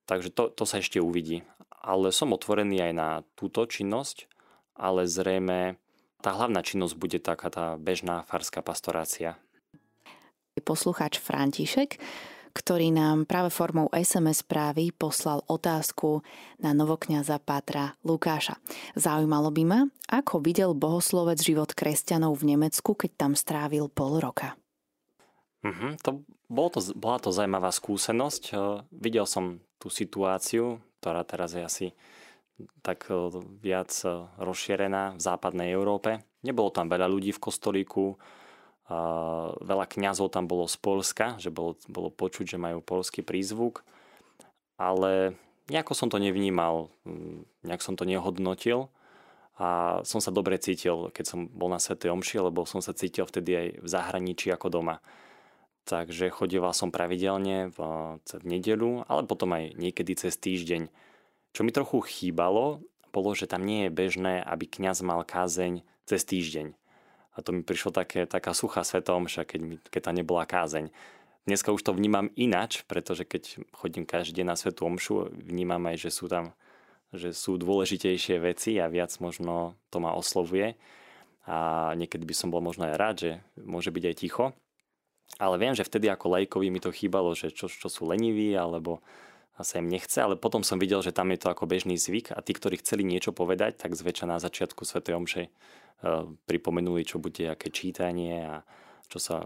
takže 0.07 0.31
to, 0.31 0.47
to 0.47 0.63
sa 0.63 0.79
ešte 0.79 1.03
uvidí. 1.03 1.43
Ale 1.83 2.15
som 2.15 2.31
otvorený 2.31 2.79
aj 2.79 2.93
na 2.95 3.09
túto 3.35 3.67
činnosť, 3.67 4.31
ale 4.79 5.03
zrejme 5.03 5.75
tá 6.21 6.37
hlavná 6.37 6.61
činnosť 6.61 6.95
bude 6.95 7.17
taká 7.17 7.49
tá 7.49 7.65
bežná 7.75 8.21
farská 8.29 8.61
pastorácia. 8.61 9.35
Poslucháč 10.61 11.17
František 11.17 11.97
ktorý 12.51 12.91
nám 12.91 13.23
práve 13.23 13.47
formou 13.47 13.87
SMS 13.95 14.43
správy 14.43 14.91
poslal 14.91 15.39
otázku 15.47 16.19
na 16.59 16.75
novokňaza 16.75 17.39
Pátra 17.39 17.95
Lukáša. 18.03 18.59
Zaujímalo 18.93 19.49
by 19.49 19.63
ma, 19.63 19.79
ako 20.11 20.43
videl 20.43 20.75
bohoslovec 20.75 21.39
život 21.39 21.71
kresťanov 21.71 22.35
v 22.35 22.55
Nemecku, 22.55 22.91
keď 22.93 23.11
tam 23.15 23.31
strávil 23.33 23.87
pol 23.87 24.19
roka. 24.19 24.59
Mm-hmm, 25.63 25.91
to, 26.03 26.25
bolo 26.51 26.69
to, 26.73 26.79
bola 26.97 27.17
to 27.21 27.31
zaujímavá 27.31 27.71
skúsenosť. 27.71 28.43
Videl 28.91 29.23
som 29.29 29.63
tú 29.79 29.87
situáciu, 29.87 30.83
ktorá 30.99 31.23
teraz 31.23 31.55
je 31.55 31.63
asi 31.63 31.87
tak 32.81 33.09
uh, 33.11 33.29
viac 33.61 33.91
uh, 34.03 34.29
rozšírená 34.41 35.15
v 35.17 35.21
západnej 35.21 35.69
Európe. 35.73 36.21
Nebolo 36.41 36.73
tam 36.73 36.89
veľa 36.89 37.05
ľudí 37.05 37.29
v 37.33 37.43
kostolíku, 37.43 38.17
veľa 39.61 39.85
kňazov 39.87 40.33
tam 40.33 40.49
bolo 40.49 40.67
z 40.67 40.75
Polska, 40.81 41.39
že 41.39 41.47
bolo, 41.47 41.79
bolo 41.87 42.11
počuť, 42.11 42.55
že 42.55 42.57
majú 42.59 42.83
polský 42.83 43.23
prízvuk, 43.23 43.87
ale 44.75 45.37
nejako 45.71 45.93
som 45.95 46.11
to 46.11 46.19
nevnímal, 46.19 46.91
mm, 47.07 47.47
nejak 47.63 47.79
som 47.85 47.95
to 47.95 48.03
nehodnotil 48.03 48.91
a 49.55 50.01
som 50.03 50.19
sa 50.19 50.33
dobre 50.33 50.59
cítil, 50.59 51.13
keď 51.13 51.25
som 51.27 51.39
bol 51.47 51.71
na 51.71 51.79
Sv. 51.79 51.95
Omši, 52.01 52.43
lebo 52.43 52.67
som 52.67 52.83
sa 52.83 52.91
cítil 52.91 53.23
vtedy 53.23 53.51
aj 53.55 53.67
v 53.79 53.87
zahraničí 53.87 54.51
ako 54.51 54.67
doma. 54.67 54.97
Takže 55.85 56.29
chodieval 56.29 56.75
som 56.77 56.93
pravidelne 56.93 57.73
v, 57.73 57.79
v 58.21 58.45
nedelu, 58.45 59.05
ale 59.07 59.25
potom 59.25 59.53
aj 59.55 59.77
niekedy 59.77 60.13
cez 60.13 60.37
týždeň. 60.37 60.89
Čo 61.51 61.67
mi 61.67 61.71
trochu 61.75 61.99
chýbalo, 62.03 62.83
bolo, 63.11 63.35
že 63.35 63.47
tam 63.47 63.67
nie 63.67 63.87
je 63.87 63.91
bežné, 63.91 64.39
aby 64.43 64.67
kňaz 64.67 65.03
mal 65.03 65.27
kázeň 65.27 65.83
cez 66.07 66.23
týždeň. 66.23 66.71
A 67.31 67.37
to 67.43 67.55
mi 67.55 67.63
prišlo 67.63 67.91
také, 67.91 68.27
taká 68.27 68.51
suchá 68.55 68.83
svetom, 68.83 69.27
keď, 69.27 69.59
mi, 69.59 69.75
keď 69.91 70.01
tá 70.07 70.11
nebola 70.11 70.47
kázeň. 70.47 70.91
Dneska 71.47 71.73
už 71.73 71.81
to 71.83 71.95
vnímam 71.95 72.31
inač, 72.37 72.83
pretože 72.87 73.27
keď 73.27 73.63
chodím 73.75 74.07
každý 74.07 74.43
deň 74.43 74.47
na 74.47 74.55
Svetu 74.55 74.85
Omšu, 74.87 75.31
vnímam 75.31 75.81
aj, 75.89 76.07
že 76.07 76.11
sú 76.11 76.27
tam 76.31 76.55
že 77.11 77.35
sú 77.35 77.59
dôležitejšie 77.59 78.39
veci 78.39 78.79
a 78.79 78.87
viac 78.87 79.11
možno 79.19 79.75
to 79.91 79.99
ma 79.99 80.15
oslovuje. 80.15 80.79
A 81.43 81.91
niekedy 81.99 82.23
by 82.23 82.35
som 82.35 82.47
bol 82.53 82.63
možno 82.63 82.87
aj 82.87 82.95
rád, 82.95 83.15
že 83.19 83.31
môže 83.59 83.91
byť 83.91 84.03
aj 84.07 84.15
ticho. 84.15 84.45
Ale 85.39 85.59
viem, 85.59 85.75
že 85.75 85.87
vtedy 85.87 86.07
ako 86.07 86.39
lajkovi 86.39 86.71
mi 86.71 86.79
to 86.79 86.91
chýbalo, 86.91 87.35
že 87.35 87.51
čo, 87.51 87.67
čo 87.67 87.87
sú 87.91 88.07
leniví, 88.07 88.55
alebo 88.55 89.03
sa 89.61 89.81
im 89.81 89.89
nechce, 89.89 90.17
ale 90.21 90.37
potom 90.37 90.65
som 90.65 90.77
videl, 90.77 91.01
že 91.01 91.15
tam 91.15 91.29
je 91.33 91.39
to 91.41 91.53
ako 91.53 91.69
bežný 91.69 91.97
zvyk 91.97 92.33
a 92.33 92.39
tí, 92.41 92.53
ktorí 92.53 92.81
chceli 92.81 93.05
niečo 93.05 93.33
povedať, 93.33 93.81
tak 93.81 93.97
zväčša 93.97 94.25
na 94.29 94.37
začiatku 94.37 94.85
Sv. 94.85 95.01
Omše 95.01 95.51
Eh, 96.01 96.25
pripomenuli, 96.49 97.05
čo 97.05 97.21
bude 97.21 97.45
aké 97.45 97.69
čítanie 97.69 98.41
a 98.41 98.65
čo 99.05 99.21
sa, 99.21 99.37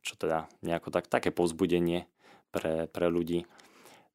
čo 0.00 0.16
teda 0.16 0.48
nejako 0.64 0.88
tak, 0.88 1.04
také 1.04 1.28
povzbudenie 1.28 2.08
pre, 2.48 2.88
pre 2.88 3.12
ľudí. 3.12 3.44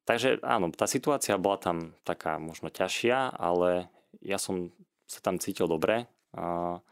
Takže 0.02 0.42
áno, 0.42 0.74
tá 0.74 0.90
situácia 0.90 1.38
bola 1.38 1.54
tam 1.54 1.94
taká 2.02 2.42
možno 2.42 2.66
ťažšia, 2.66 3.38
ale 3.38 3.94
ja 4.26 4.42
som 4.42 4.74
sa 5.06 5.22
tam 5.22 5.38
cítil 5.38 5.70
dobre 5.70 6.10
a, 6.34 6.82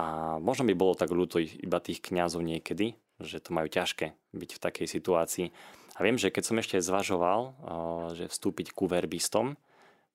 a 0.00 0.04
možno 0.40 0.64
by 0.64 0.72
bolo 0.72 0.96
tak 0.96 1.12
ľúto 1.12 1.36
iba 1.36 1.76
tých 1.84 2.00
kňazov 2.00 2.40
niekedy, 2.40 2.96
že 3.20 3.36
to 3.44 3.52
majú 3.52 3.68
ťažké 3.68 4.16
byť 4.32 4.50
v 4.56 4.62
takej 4.64 4.86
situácii. 4.88 5.46
A 5.96 6.04
viem, 6.04 6.20
že 6.20 6.28
keď 6.28 6.44
som 6.44 6.60
ešte 6.60 6.76
zvažoval, 6.84 7.40
eh, 7.40 7.54
že 8.12 8.24
vstúpiť 8.28 8.76
ku 8.76 8.84
verbistom, 8.84 9.56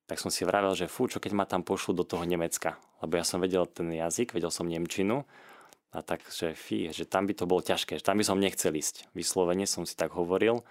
tak 0.06 0.20
som 0.20 0.28
si 0.28 0.44
vravel, 0.44 0.76
že 0.76 0.91
fú, 0.91 1.08
čo 1.08 1.24
keď 1.24 1.32
ma 1.32 1.48
tam 1.48 1.63
pošlu 1.63 1.96
do 1.96 2.04
toho 2.04 2.28
Nemecka. 2.28 2.76
Lebo 3.00 3.15
ja 3.15 3.26
som 3.26 3.39
vedel 3.39 3.63
ten 3.63 3.88
jazyk, 3.96 4.36
vedel 4.36 4.52
som 4.52 4.67
Nemčinu. 4.67 5.24
A 5.91 6.04
tak, 6.04 6.24
že 6.28 6.52
fí, 6.56 6.91
že 6.91 7.08
tam 7.08 7.28
by 7.28 7.34
to 7.36 7.48
bolo 7.48 7.63
ťažké, 7.63 8.00
že 8.00 8.04
tam 8.04 8.20
by 8.20 8.24
som 8.28 8.39
nechcel 8.39 8.72
ísť. 8.72 9.12
Vyslovene 9.12 9.67
som 9.67 9.84
si 9.84 9.96
tak 9.96 10.15
hovoril, 10.15 10.63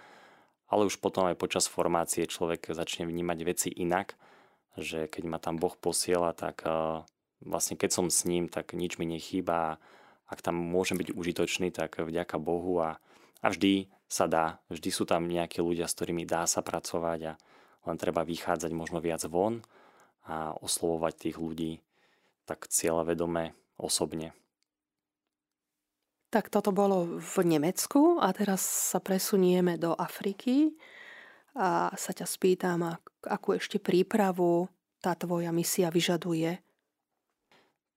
ale 0.65 0.85
už 0.85 0.97
potom 0.97 1.29
aj 1.29 1.37
počas 1.37 1.69
formácie 1.69 2.25
človek 2.25 2.73
začne 2.73 3.05
vnímať 3.05 3.39
veci 3.45 3.69
inak, 3.69 4.17
že 4.77 5.05
keď 5.05 5.23
ma 5.29 5.37
tam 5.37 5.61
Boh 5.61 5.77
posiela, 5.77 6.33
tak 6.33 6.65
uh, 6.65 7.05
vlastne 7.45 7.77
keď 7.77 7.89
som 7.93 8.05
s 8.09 8.25
ním, 8.25 8.49
tak 8.49 8.73
nič 8.73 8.97
mi 8.97 9.05
nechýba. 9.05 9.77
Ak 10.25 10.41
tam 10.41 10.57
môžem 10.57 10.97
byť 10.97 11.13
užitočný, 11.13 11.69
tak 11.69 12.01
vďaka 12.01 12.41
Bohu 12.41 12.81
a, 12.81 12.97
a 13.41 13.49
vždy 13.49 13.89
sa 14.05 14.29
dá. 14.29 14.61
Vždy 14.69 14.89
sú 14.93 15.03
tam 15.09 15.25
nejakí 15.25 15.59
ľudia, 15.59 15.89
s 15.89 15.97
ktorými 15.97 16.23
dá 16.23 16.45
sa 16.45 16.61
pracovať 16.61 17.19
a, 17.29 17.33
len 17.89 17.97
treba 17.97 18.21
vychádzať 18.21 18.71
možno 18.77 19.01
viac 19.01 19.25
von 19.25 19.65
a 20.29 20.53
oslovovať 20.61 21.13
tých 21.17 21.37
ľudí 21.41 21.73
tak 22.51 22.67
vedome 23.07 23.55
osobne. 23.79 24.35
Tak 26.31 26.47
toto 26.47 26.71
bolo 26.71 27.19
v 27.19 27.35
Nemecku 27.43 28.19
a 28.19 28.31
teraz 28.31 28.63
sa 28.63 29.03
presunieme 29.03 29.75
do 29.75 29.95
Afriky 29.95 30.75
a 31.55 31.91
sa 31.95 32.11
ťa 32.15 32.27
spýtam, 32.27 32.87
akú 33.27 33.55
ešte 33.55 33.79
prípravu 33.83 34.71
tá 35.03 35.11
tvoja 35.15 35.51
misia 35.51 35.91
vyžaduje. 35.91 36.55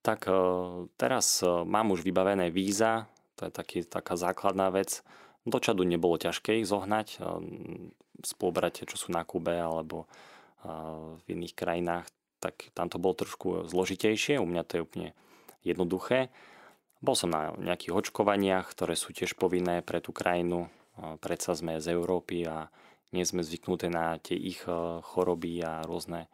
Tak 0.02 0.26
e, 0.26 0.35
teraz 0.98 1.46
e, 1.46 1.46
mám 1.46 1.94
už 1.94 2.02
vybavené 2.02 2.50
víza, 2.50 3.07
to 3.38 3.46
je 3.46 3.52
taký, 3.54 3.78
taká 3.87 4.18
základná 4.18 4.66
vec. 4.74 5.07
Do 5.44 5.61
Čadu 5.61 5.85
nebolo 5.85 6.16
ťažké 6.16 6.61
ich 6.61 6.68
zohnať. 6.68 7.20
Spolubratia, 8.24 8.88
čo 8.88 8.96
sú 8.96 9.12
na 9.12 9.24
Kube 9.28 9.52
alebo 9.52 10.09
v 10.64 11.26
iných 11.28 11.52
krajinách, 11.52 12.09
tak 12.40 12.72
tam 12.72 12.88
to 12.88 12.96
bolo 12.96 13.12
trošku 13.12 13.68
zložitejšie. 13.68 14.40
U 14.40 14.48
mňa 14.48 14.62
to 14.64 14.72
je 14.80 14.85
úplne 14.85 15.09
jednoduché. 15.61 16.33
Bol 17.04 17.12
som 17.12 17.28
na 17.28 17.52
nejakých 17.61 17.92
očkovaniach, 17.92 18.72
ktoré 18.72 18.96
sú 18.96 19.12
tiež 19.12 19.37
povinné 19.37 19.85
pre 19.85 20.00
tú 20.00 20.16
krajinu. 20.16 20.72
Predsa 20.96 21.52
sme 21.52 21.76
z 21.76 21.92
Európy 21.92 22.48
a 22.48 22.72
nie 23.12 23.28
sme 23.28 23.44
zvyknuté 23.44 23.92
na 23.92 24.16
tie 24.16 24.40
ich 24.40 24.64
choroby 25.12 25.61
a 25.61 25.85
rôzne 25.85 26.33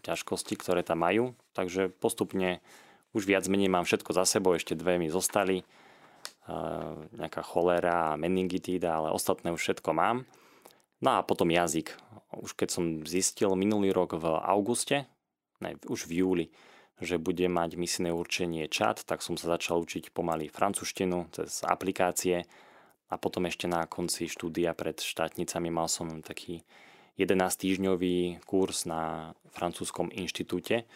ťažkosti, 0.00 0.56
ktoré 0.56 0.80
tam 0.80 1.04
majú. 1.04 1.36
Takže 1.52 1.92
postupne 1.92 2.64
už 3.12 3.28
viac 3.28 3.44
menej 3.48 3.68
mám 3.68 3.84
všetko 3.84 4.16
za 4.16 4.24
sebou, 4.24 4.56
ešte 4.56 4.76
dve 4.76 4.96
mi 4.96 5.12
zostali 5.12 5.64
nejaká 7.14 7.42
cholera 7.42 8.14
a 8.14 8.18
meningitída, 8.18 9.02
ale 9.02 9.10
ostatné 9.10 9.50
už 9.50 9.60
všetko 9.60 9.90
mám. 9.90 10.26
No 11.02 11.18
a 11.18 11.26
potom 11.26 11.50
jazyk. 11.50 11.92
Už 12.38 12.54
keď 12.54 12.68
som 12.70 12.84
zistil 13.04 13.52
minulý 13.58 13.90
rok 13.92 14.16
v 14.16 14.26
auguste, 14.40 15.10
ne, 15.60 15.76
už 15.90 16.06
v 16.06 16.22
júli, 16.22 16.46
že 16.96 17.20
bude 17.20 17.44
mať 17.44 17.76
misijné 17.76 18.08
určenie 18.14 18.64
čat, 18.72 19.04
tak 19.04 19.20
som 19.20 19.36
sa 19.36 19.58
začal 19.58 19.84
učiť 19.84 20.14
pomaly 20.16 20.48
francúzštinu 20.48 21.28
cez 21.34 21.60
aplikácie 21.66 22.48
a 23.12 23.14
potom 23.20 23.44
ešte 23.44 23.68
na 23.68 23.84
konci 23.84 24.26
štúdia 24.26 24.72
pred 24.72 24.96
štátnicami 24.96 25.68
mal 25.68 25.92
som 25.92 26.24
taký 26.24 26.64
11-týždňový 27.20 28.44
kurz 28.48 28.88
na 28.88 29.32
francúzskom 29.52 30.08
inštitúte, 30.12 30.88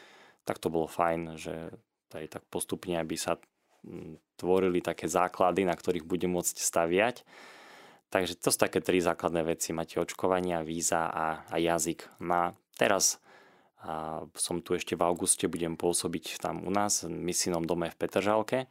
tak 0.45 0.57
to 0.57 0.73
bolo 0.73 0.89
fajn, 0.89 1.37
že 1.37 1.77
tak 2.09 2.43
postupne, 2.49 2.97
aby 2.97 3.15
sa 3.15 3.37
tvorili 4.37 4.81
také 4.85 5.09
základy, 5.09 5.69
na 5.69 5.77
ktorých 5.77 6.05
budem 6.05 6.33
môcť 6.33 6.57
staviať. 6.57 7.25
Takže 8.11 8.37
to 8.43 8.51
sú 8.51 8.59
také 8.59 8.83
tri 8.83 8.99
základné 8.99 9.47
veci. 9.47 9.71
Máte 9.71 10.03
očkovania, 10.03 10.67
víza 10.67 11.07
a, 11.07 11.47
a 11.47 11.57
jazyk. 11.57 12.21
No 12.25 12.35
a 12.35 12.45
teraz 12.75 13.23
a 13.81 14.21
som 14.37 14.61
tu 14.61 14.77
ešte 14.77 14.93
v 14.93 15.05
auguste, 15.09 15.49
budem 15.49 15.73
pôsobiť 15.73 16.37
tam 16.37 16.61
u 16.61 16.69
nás 16.69 17.09
v 17.09 17.09
misijnom 17.09 17.65
dome 17.65 17.89
v 17.89 17.97
Petržalke. 17.97 18.69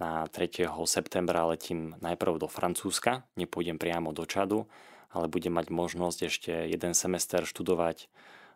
Na 0.00 0.24
3. 0.24 0.64
septembra 0.88 1.44
letím 1.44 1.92
najprv 2.00 2.40
do 2.40 2.48
Francúzska, 2.48 3.28
nepôjdem 3.36 3.76
priamo 3.76 4.16
do 4.16 4.24
Čadu, 4.24 4.64
ale 5.12 5.28
budem 5.28 5.52
mať 5.52 5.68
možnosť 5.68 6.18
ešte 6.32 6.52
jeden 6.70 6.96
semester 6.96 7.44
študovať 7.44 8.08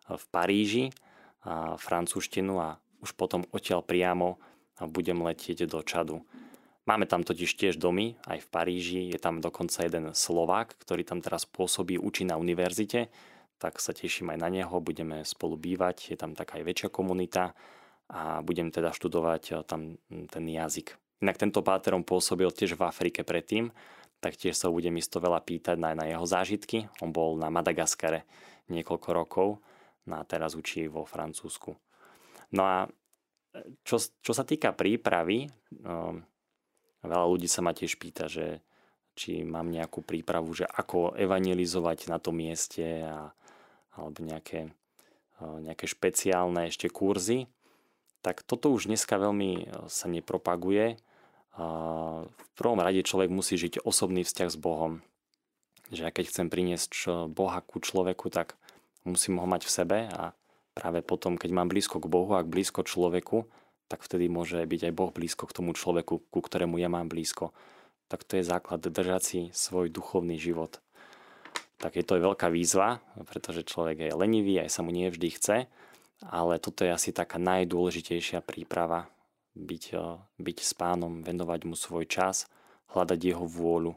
v 0.09 0.23
Paríži 0.33 0.85
a 1.43 1.75
francúzštinu 1.75 2.53
a 2.57 2.79
už 3.03 3.13
potom 3.19 3.43
odtiaľ 3.51 3.83
priamo 3.83 4.39
a 4.79 4.89
budem 4.89 5.21
letieť 5.21 5.69
do 5.69 5.81
Čadu. 5.85 6.25
Máme 6.83 7.07
tam 7.07 7.23
totiž 7.23 7.55
tiež 7.55 7.79
domy, 7.79 8.19
aj 8.27 8.43
v 8.43 8.51
Paríži, 8.51 9.01
je 9.07 9.15
tam 9.15 9.39
dokonca 9.39 9.87
jeden 9.87 10.11
Slovák, 10.11 10.75
ktorý 10.75 11.07
tam 11.07 11.23
teraz 11.23 11.47
pôsobí, 11.47 11.95
učí 11.95 12.27
na 12.27 12.35
univerzite, 12.35 13.07
tak 13.55 13.79
sa 13.79 13.95
teším 13.95 14.35
aj 14.35 14.39
na 14.43 14.49
neho, 14.51 14.75
budeme 14.83 15.23
spolu 15.23 15.55
bývať, 15.55 16.11
je 16.11 16.17
tam 16.19 16.35
taká 16.35 16.59
aj 16.59 16.67
väčšia 16.67 16.89
komunita 16.91 17.55
a 18.11 18.43
budem 18.43 18.67
teda 18.67 18.91
študovať 18.91 19.43
eh, 19.55 19.55
tam 19.63 19.95
hm, 20.11 20.27
ten 20.27 20.43
jazyk. 20.43 20.99
Inak 21.23 21.39
tento 21.39 21.63
páterom 21.63 22.03
pôsobil 22.03 22.51
tiež 22.51 22.75
v 22.75 22.83
Afrike 22.83 23.23
predtým, 23.23 23.71
tak 24.19 24.35
tiež 24.35 24.59
sa 24.59 24.67
budem 24.67 24.99
isto 24.99 25.23
veľa 25.23 25.39
pýtať 25.39 25.79
na, 25.79 25.95
na 25.95 26.03
jeho 26.07 26.27
zážitky. 26.27 26.91
On 26.99 27.15
bol 27.15 27.39
na 27.39 27.47
Madagaskare 27.47 28.27
niekoľko 28.67 29.09
rokov 29.15 29.47
no 30.07 30.19
a 30.19 30.23
teraz 30.27 30.55
učí 30.55 30.87
vo 30.91 31.07
Francúzsku. 31.07 31.75
No 32.51 32.63
a 32.67 32.91
čo, 33.85 34.01
čo 34.01 34.33
sa 34.33 34.43
týka 34.43 34.73
prípravy, 34.73 35.49
um, 35.85 36.21
veľa 37.05 37.25
ľudí 37.29 37.45
sa 37.45 37.61
ma 37.61 37.71
tiež 37.73 38.01
pýta, 38.01 38.25
že 38.25 38.61
či 39.13 39.45
mám 39.45 39.69
nejakú 39.69 40.01
prípravu, 40.01 40.57
že 40.57 40.65
ako 40.65 41.13
evangelizovať 41.13 42.09
na 42.09 42.17
tom 42.17 42.41
mieste 42.41 43.05
a, 43.05 43.29
alebo 43.93 44.25
nejaké, 44.25 44.73
nejaké 45.37 45.85
špeciálne 45.85 46.65
ešte 46.65 46.89
kurzy, 46.89 47.45
tak 48.25 48.41
toto 48.41 48.73
už 48.73 48.89
dneska 48.89 49.19
veľmi 49.21 49.69
sa 49.85 50.09
nepropaguje. 50.09 50.97
V 51.53 52.49
prvom 52.57 52.79
rade 52.81 53.05
človek 53.05 53.29
musí 53.29 53.59
žiť 53.59 53.85
osobný 53.85 54.25
vzťah 54.25 54.49
s 54.49 54.57
Bohom. 54.57 55.05
Že 55.93 56.09
keď 56.09 56.25
chcem 56.31 56.47
priniesť 56.49 56.91
Boha 57.29 57.61
ku 57.61 57.77
človeku, 57.83 58.33
tak 58.33 58.57
musím 59.05 59.37
ho 59.37 59.45
mať 59.45 59.67
v 59.67 59.75
sebe 59.75 59.99
a 60.09 60.33
práve 60.73 61.05
potom, 61.05 61.37
keď 61.37 61.49
mám 61.53 61.69
blízko 61.69 62.01
k 62.01 62.09
Bohu 62.09 62.33
a 62.33 62.45
blízko 62.45 62.83
človeku, 62.83 63.45
tak 63.87 64.01
vtedy 64.01 64.25
môže 64.25 64.57
byť 64.65 64.89
aj 64.89 64.93
Boh 64.97 65.11
blízko 65.13 65.45
k 65.45 65.55
tomu 65.55 65.77
človeku, 65.77 66.25
ku 66.33 66.39
ktorému 66.41 66.81
ja 66.81 66.89
mám 66.89 67.07
blízko. 67.07 67.53
Tak 68.09 68.25
to 68.25 68.41
je 68.41 68.43
základ 68.45 68.81
držať 68.81 69.21
si 69.21 69.39
svoj 69.53 69.93
duchovný 69.93 70.41
život. 70.41 70.81
Tak 71.77 71.99
je 71.99 72.05
to 72.05 72.17
aj 72.17 72.25
veľká 72.33 72.47
výzva, 72.49 73.03
pretože 73.29 73.67
človek 73.67 74.09
je 74.09 74.17
lenivý, 74.17 74.61
aj 74.61 74.71
sa 74.71 74.81
mu 74.81 74.89
nie 74.89 75.11
vždy 75.13 75.29
chce, 75.35 75.57
ale 76.25 76.57
toto 76.57 76.87
je 76.87 76.95
asi 76.95 77.11
taká 77.11 77.37
najdôležitejšia 77.37 78.39
príprava 78.41 79.11
byť, 79.53 79.83
eh, 79.93 80.17
byť 80.41 80.57
s 80.63 80.71
pánom, 80.73 81.21
venovať 81.21 81.59
mu 81.67 81.75
svoj 81.77 82.07
čas, 82.09 82.49
hľadať 82.95 83.19
jeho 83.19 83.45
vôľu. 83.45 83.93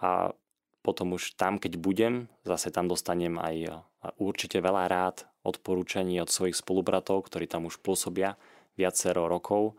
A 0.00 0.32
potom 0.80 1.12
už 1.14 1.36
tam, 1.36 1.60
keď 1.60 1.76
budem, 1.76 2.14
zase 2.44 2.72
tam 2.72 2.88
dostanem 2.88 3.38
aj 3.40 3.56
eh, 3.64 3.72
určite 4.18 4.58
veľa 4.58 4.90
rád, 4.90 5.29
odporúčaní 5.42 6.20
od 6.20 6.28
svojich 6.28 6.58
spolubratov, 6.58 7.26
ktorí 7.26 7.48
tam 7.48 7.68
už 7.68 7.80
pôsobia 7.80 8.36
viacero 8.76 9.28
rokov, 9.28 9.76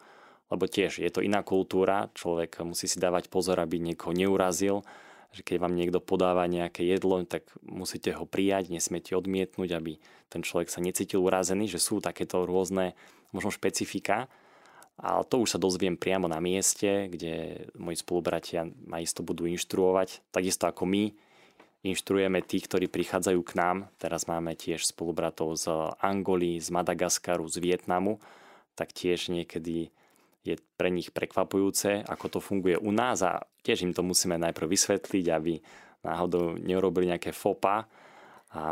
lebo 0.52 0.68
tiež 0.68 1.00
je 1.00 1.12
to 1.12 1.24
iná 1.24 1.42
kultúra, 1.46 2.12
človek 2.12 2.60
musí 2.68 2.90
si 2.90 3.00
dávať 3.00 3.32
pozor, 3.32 3.62
aby 3.64 3.80
niekoho 3.80 4.12
neurazil, 4.12 4.84
že 5.32 5.48
keď 5.48 5.64
vám 5.64 5.80
niekto 5.80 6.04
podáva 6.04 6.44
nejaké 6.44 6.84
jedlo, 6.84 7.24
tak 7.24 7.48
musíte 7.64 8.12
ho 8.12 8.28
prijať, 8.28 8.68
nesmiete 8.68 9.16
odmietnúť, 9.16 9.70
aby 9.72 9.96
ten 10.28 10.44
človek 10.44 10.68
sa 10.68 10.84
necítil 10.84 11.24
urazený, 11.24 11.72
že 11.72 11.80
sú 11.80 12.04
takéto 12.04 12.44
rôzne 12.44 13.00
možno 13.32 13.48
špecifika. 13.48 14.28
Ale 15.00 15.24
to 15.24 15.40
už 15.40 15.56
sa 15.56 15.60
dozviem 15.60 15.96
priamo 15.96 16.28
na 16.28 16.44
mieste, 16.44 17.08
kde 17.08 17.66
moji 17.80 18.04
spolubratia 18.04 18.68
ma 18.86 19.00
isto 19.00 19.24
budú 19.24 19.48
inštruovať. 19.48 20.20
Takisto 20.36 20.68
ako 20.68 20.84
my 20.84 21.16
inštruujeme 21.82 22.46
tých, 22.46 22.70
ktorí 22.70 22.86
prichádzajú 22.88 23.42
k 23.42 23.54
nám. 23.58 23.78
Teraz 23.98 24.30
máme 24.30 24.54
tiež 24.54 24.86
spolubratov 24.86 25.58
z 25.58 25.66
Angoly, 25.98 26.62
z 26.62 26.70
Madagaskaru, 26.70 27.46
z 27.50 27.58
Vietnamu. 27.58 28.22
Tak 28.78 28.94
tiež 28.94 29.34
niekedy 29.34 29.90
je 30.42 30.56
pre 30.78 30.90
nich 30.90 31.14
prekvapujúce, 31.14 32.02
ako 32.06 32.26
to 32.38 32.40
funguje 32.42 32.78
u 32.78 32.90
nás 32.90 33.22
a 33.22 33.46
tiež 33.62 33.86
im 33.86 33.94
to 33.94 34.02
musíme 34.02 34.42
najprv 34.42 34.74
vysvetliť, 34.74 35.26
aby 35.30 35.62
náhodou 36.02 36.58
neurobili 36.58 37.14
nejaké 37.14 37.30
fopa 37.30 37.86
a, 38.50 38.66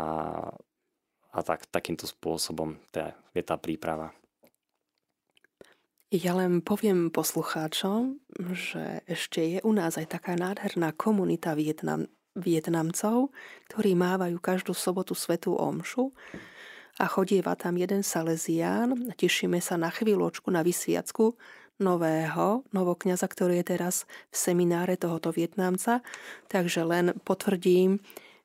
a 1.30 1.38
tak, 1.46 1.70
takýmto 1.70 2.10
spôsobom 2.10 2.74
tá, 2.90 3.14
je 3.30 3.42
tá 3.46 3.54
príprava. 3.54 4.10
Ja 6.10 6.34
len 6.34 6.58
poviem 6.58 7.06
poslucháčom, 7.14 8.18
že 8.50 9.06
ešte 9.06 9.46
je 9.46 9.58
u 9.62 9.70
nás 9.70 9.94
aj 9.94 10.10
taká 10.10 10.34
nádherná 10.34 10.90
komunita 10.90 11.54
Vietnam, 11.54 12.10
Vietnamcov, 12.38 13.34
ktorí 13.70 13.98
mávajú 13.98 14.38
každú 14.38 14.72
sobotu 14.76 15.18
svetú 15.18 15.58
omšu 15.58 16.14
a 17.00 17.08
chodieva 17.10 17.56
tam 17.56 17.80
jeden 17.80 18.04
Salesián. 18.06 19.14
Tešíme 19.16 19.58
sa 19.58 19.80
na 19.80 19.90
chvíľočku 19.90 20.52
na 20.52 20.60
vysviacku 20.60 21.34
nového 21.80 22.62
novokňaza, 22.76 23.24
ktorý 23.24 23.64
je 23.64 23.66
teraz 23.76 24.04
v 24.28 24.36
semináre 24.36 25.00
tohoto 25.00 25.32
Vietnamca. 25.32 26.04
Takže 26.52 26.84
len 26.84 27.16
potvrdím, 27.24 27.98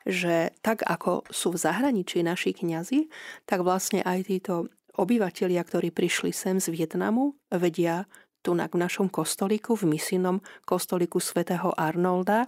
že 0.08 0.56
tak 0.64 0.86
ako 0.88 1.28
sú 1.28 1.52
v 1.54 1.62
zahraničí 1.62 2.24
naši 2.24 2.56
kňazi, 2.56 3.12
tak 3.44 3.66
vlastne 3.66 4.06
aj 4.06 4.20
títo 4.32 4.72
obyvatelia, 4.96 5.60
ktorí 5.60 5.92
prišli 5.92 6.32
sem 6.32 6.62
z 6.64 6.72
Vietnamu, 6.72 7.36
vedia 7.52 8.08
tu 8.46 8.54
v 8.54 8.62
našom 8.62 9.10
kostolíku, 9.10 9.74
v 9.74 9.98
misijnom 9.98 10.38
kostolíku 10.70 11.18
svätého 11.18 11.74
Arnolda, 11.74 12.46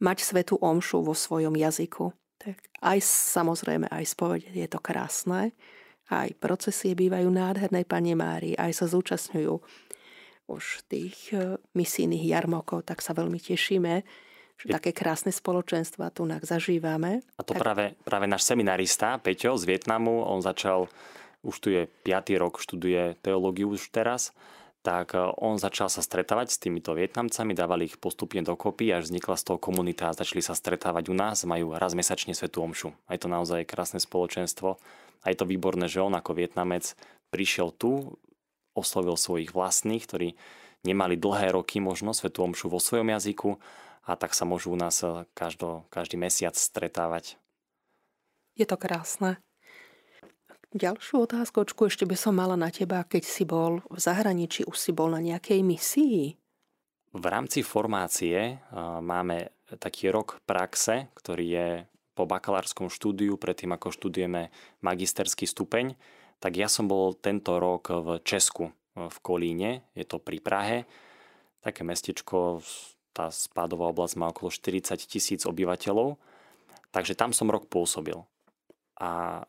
mať 0.00 0.18
svetú 0.22 0.58
omšu 0.58 1.02
vo 1.04 1.14
svojom 1.14 1.54
jazyku. 1.54 2.10
Tak 2.38 2.56
aj 2.82 2.98
samozrejme, 3.34 3.88
aj 3.88 4.04
spovede 4.04 4.50
je 4.52 4.68
to 4.68 4.80
krásne, 4.82 5.54
aj 6.12 6.28
procesie 6.36 6.92
bývajú 6.92 7.28
nádherné 7.32 7.88
Pane 7.88 8.12
Mári, 8.12 8.52
aj 8.54 8.84
sa 8.84 8.86
zúčastňujú 8.90 9.54
už 10.44 10.84
tých 10.92 11.32
e, 11.32 11.56
misijných 11.72 12.20
jarmokov, 12.20 12.84
tak 12.84 13.00
sa 13.00 13.16
veľmi 13.16 13.40
tešíme, 13.40 14.04
že 14.60 14.66
také 14.68 14.92
krásne 14.92 15.32
spoločenstva 15.32 16.12
tu 16.12 16.28
zažívame. 16.28 17.24
A 17.40 17.42
to 17.42 17.56
tak... 17.56 17.64
práve, 17.64 17.84
práve 18.04 18.26
náš 18.28 18.44
seminarista 18.44 19.16
Peťo 19.18 19.56
z 19.56 19.64
Vietnamu, 19.64 20.20
on 20.20 20.44
začal, 20.44 20.86
už 21.40 21.56
tu 21.58 21.68
je 21.72 21.88
5. 22.04 22.36
rok, 22.36 22.60
študuje 22.60 23.16
teológiu 23.24 23.72
už 23.72 23.88
teraz, 23.88 24.36
tak 24.84 25.16
e, 25.16 25.24
on 25.40 25.56
začal 25.56 25.88
sa 25.88 26.04
stretávať 26.04 26.52
s 26.52 26.60
týmito 26.60 26.92
Vietnamcami, 26.92 27.56
dávali 27.56 27.88
ich 27.88 27.96
postupne 27.96 28.44
dokopy, 28.44 28.92
až 28.92 29.08
vznikla 29.08 29.40
z 29.40 29.44
toho 29.48 29.58
komunita 29.58 30.12
a 30.12 30.16
začali 30.16 30.44
sa 30.44 30.52
stretávať 30.52 31.08
u 31.08 31.16
nás, 31.16 31.48
majú 31.48 31.72
raz 31.72 31.96
mesačne 31.96 32.36
svetú 32.36 32.60
omšu. 32.60 32.92
A 33.08 33.16
je 33.16 33.24
to 33.24 33.32
naozaj 33.32 33.64
krásne 33.64 33.98
spoločenstvo. 33.98 34.76
A 35.24 35.32
je 35.32 35.36
to 35.40 35.48
výborné, 35.48 35.88
že 35.88 36.04
on 36.04 36.12
ako 36.12 36.36
Vietnamec 36.36 36.92
prišiel 37.32 37.72
tu, 37.72 38.20
oslovil 38.76 39.16
svojich 39.16 39.56
vlastných, 39.56 40.04
ktorí 40.04 40.28
nemali 40.84 41.16
dlhé 41.16 41.56
roky 41.56 41.80
možno 41.80 42.12
Svetu 42.12 42.44
Omšu 42.44 42.68
vo 42.68 42.82
svojom 42.82 43.08
jazyku 43.08 43.56
a 44.04 44.20
tak 44.20 44.36
sa 44.36 44.44
môžu 44.44 44.74
u 44.74 44.78
nás 44.78 45.00
eh, 45.00 45.24
každo, 45.32 45.88
každý 45.88 46.20
mesiac 46.20 46.52
stretávať. 46.52 47.40
Je 48.54 48.68
to 48.68 48.76
krásne. 48.76 49.40
Ďalšiu 50.74 51.30
otázkočku 51.30 51.86
ešte 51.86 52.02
by 52.02 52.18
som 52.18 52.34
mala 52.34 52.58
na 52.58 52.66
teba, 52.66 53.06
keď 53.06 53.22
si 53.22 53.46
bol 53.46 53.78
v 53.86 53.98
zahraničí, 54.02 54.66
už 54.66 54.74
si 54.74 54.90
bol 54.90 55.06
na 55.06 55.22
nejakej 55.22 55.62
misii? 55.62 56.34
V 57.14 57.24
rámci 57.30 57.62
formácie 57.62 58.34
eh, 58.34 58.58
máme 58.98 59.54
taký 59.78 60.10
rok 60.10 60.42
praxe, 60.42 61.14
ktorý 61.14 61.46
je 61.46 61.68
po 62.18 62.26
bakalárskom 62.26 62.90
štúdiu, 62.90 63.38
predtým 63.38 63.70
ako 63.70 63.94
študujeme 63.94 64.50
magisterský 64.82 65.46
stupeň, 65.46 65.94
tak 66.42 66.58
ja 66.58 66.66
som 66.66 66.90
bol 66.90 67.14
tento 67.14 67.62
rok 67.62 67.94
v 67.94 68.08
Česku, 68.26 68.74
v 68.94 69.16
Kolíne, 69.22 69.86
je 69.94 70.02
to 70.06 70.18
pri 70.18 70.38
Prahe. 70.42 70.78
Také 71.62 71.86
mestečko, 71.86 72.62
tá 73.14 73.30
spádová 73.30 73.94
oblasť 73.94 74.14
má 74.18 74.30
okolo 74.30 74.50
40 74.50 74.98
tisíc 75.06 75.46
obyvateľov, 75.46 76.18
takže 76.90 77.14
tam 77.14 77.30
som 77.30 77.46
rok 77.50 77.70
pôsobil. 77.70 78.18
A 78.98 79.42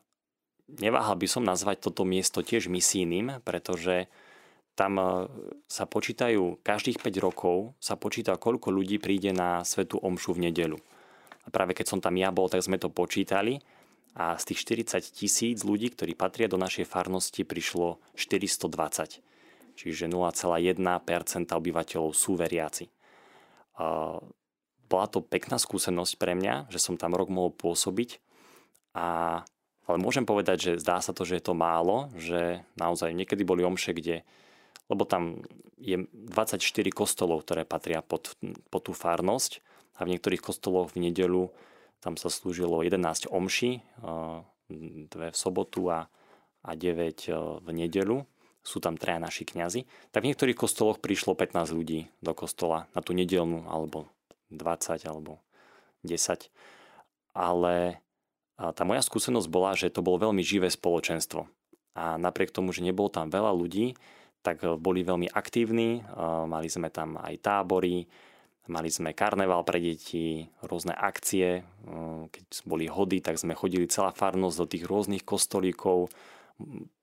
neváhal 0.68 1.14
by 1.14 1.26
som 1.30 1.46
nazvať 1.46 1.90
toto 1.90 2.02
miesto 2.02 2.42
tiež 2.42 2.66
misijným, 2.66 3.42
pretože 3.42 4.10
tam 4.76 5.00
e, 5.00 5.06
sa 5.66 5.88
počítajú, 5.88 6.60
každých 6.60 7.00
5 7.00 7.16
rokov 7.24 7.72
sa 7.80 7.96
počíta, 7.96 8.36
koľko 8.36 8.68
ľudí 8.68 9.00
príde 9.00 9.32
na 9.32 9.64
Svetu 9.64 9.96
Omšu 9.96 10.36
v 10.36 10.52
nedelu. 10.52 10.78
A 11.46 11.48
práve 11.48 11.72
keď 11.72 11.86
som 11.96 12.00
tam 12.02 12.18
ja 12.18 12.28
bol, 12.34 12.50
tak 12.50 12.60
sme 12.60 12.76
to 12.76 12.92
počítali 12.92 13.62
a 14.16 14.36
z 14.40 14.52
tých 14.52 14.84
40 14.92 15.12
tisíc 15.12 15.58
ľudí, 15.62 15.92
ktorí 15.92 16.16
patria 16.16 16.48
do 16.48 16.56
našej 16.56 16.88
farnosti, 16.88 17.44
prišlo 17.44 18.00
420. 18.16 19.20
Čiže 19.76 20.08
0,1% 20.08 21.52
obyvateľov 21.52 22.16
sú 22.16 22.32
veriaci. 22.32 22.88
Bola 24.88 25.06
to 25.12 25.20
pekná 25.20 25.60
skúsenosť 25.60 26.16
pre 26.16 26.32
mňa, 26.32 26.72
že 26.72 26.80
som 26.80 26.96
tam 26.96 27.12
rok 27.12 27.28
mohol 27.28 27.52
pôsobiť, 27.52 28.24
a, 28.96 29.44
ale 29.86 30.02
môžem 30.02 30.26
povedať, 30.26 30.58
že 30.58 30.82
zdá 30.82 30.98
sa 30.98 31.14
to, 31.14 31.22
že 31.22 31.38
je 31.38 31.44
to 31.46 31.54
málo, 31.54 32.10
že 32.18 32.66
naozaj 32.74 33.14
niekedy 33.14 33.46
boli 33.46 33.62
omše, 33.62 33.94
kde 33.94 34.26
lebo 34.86 35.02
tam 35.02 35.42
je 35.82 36.06
24 36.14 36.62
kostolov, 36.94 37.42
ktoré 37.42 37.66
patria 37.66 38.06
pod, 38.06 38.38
pod 38.70 38.86
tú 38.86 38.94
farnosť 38.94 39.58
a 39.98 40.06
v 40.06 40.14
niektorých 40.14 40.38
kostoloch 40.38 40.94
v 40.94 41.10
nedelu 41.10 41.50
tam 42.06 42.14
sa 42.14 42.30
slúžilo 42.30 42.86
11 42.86 43.26
omši, 43.26 43.82
dve 45.10 45.28
v 45.34 45.36
sobotu 45.36 45.90
a, 45.90 46.06
a 46.62 46.70
9 46.78 47.66
v 47.66 47.68
nedelu. 47.74 48.22
Sú 48.66 48.82
tam 48.82 48.98
traja 48.98 49.22
naši 49.22 49.46
kňazi. 49.46 49.86
Tak 50.10 50.26
v 50.26 50.30
niektorých 50.30 50.58
kostoloch 50.58 50.98
prišlo 50.98 51.38
15 51.38 51.70
ľudí 51.70 52.10
do 52.18 52.34
kostola 52.34 52.90
na 52.94 53.02
tú 53.02 53.14
nedelnú, 53.14 53.66
alebo 53.70 54.10
20, 54.50 55.02
alebo 55.06 55.38
10. 56.02 56.50
Ale 57.34 58.02
tá 58.56 58.82
moja 58.88 59.04
skúsenosť 59.04 59.48
bola, 59.52 59.76
že 59.76 59.92
to 59.92 60.00
bolo 60.00 60.28
veľmi 60.28 60.40
živé 60.40 60.72
spoločenstvo. 60.72 61.44
A 61.96 62.16
napriek 62.20 62.52
tomu, 62.52 62.72
že 62.72 62.84
nebolo 62.84 63.08
tam 63.08 63.32
veľa 63.32 63.52
ľudí, 63.52 63.96
tak 64.44 64.64
boli 64.80 65.04
veľmi 65.04 65.32
aktívni, 65.32 66.04
mali 66.46 66.68
sme 66.68 66.92
tam 66.92 67.20
aj 67.20 67.34
tábory, 67.40 68.08
Mali 68.66 68.90
sme 68.90 69.14
karneval 69.14 69.62
pre 69.62 69.78
deti, 69.78 70.42
rôzne 70.66 70.90
akcie. 70.90 71.62
Keď 72.34 72.66
boli 72.66 72.90
hody, 72.90 73.22
tak 73.22 73.38
sme 73.38 73.54
chodili 73.54 73.86
celá 73.86 74.10
farnosť 74.10 74.56
do 74.58 74.66
tých 74.66 74.84
rôznych 74.90 75.22
kostolíkov. 75.22 76.10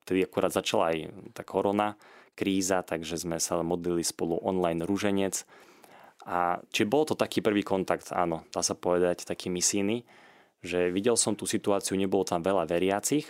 Tedy 0.04 0.28
akurát 0.28 0.52
začala 0.52 0.92
aj 0.92 0.98
tá 1.32 1.48
korona 1.48 1.96
kríza, 2.36 2.84
takže 2.84 3.16
sme 3.16 3.39
sa 3.39 3.63
modlili 3.63 4.04
spolu 4.04 4.44
online 4.44 4.84
rúženec. 4.84 5.48
A 6.28 6.60
či 6.68 6.84
bol 6.84 7.08
to 7.08 7.16
taký 7.16 7.39
prvý 7.39 7.63
kontakt, 7.63 8.12
áno, 8.12 8.44
dá 8.52 8.60
sa 8.60 8.76
povedať, 8.76 9.24
taký 9.24 9.48
misijný, 9.48 10.04
že 10.63 10.89
videl 10.89 11.19
som 11.19 11.36
tú 11.36 11.43
situáciu, 11.43 11.99
nebolo 11.99 12.23
tam 12.23 12.39
veľa 12.39 12.65
veriacich 12.65 13.30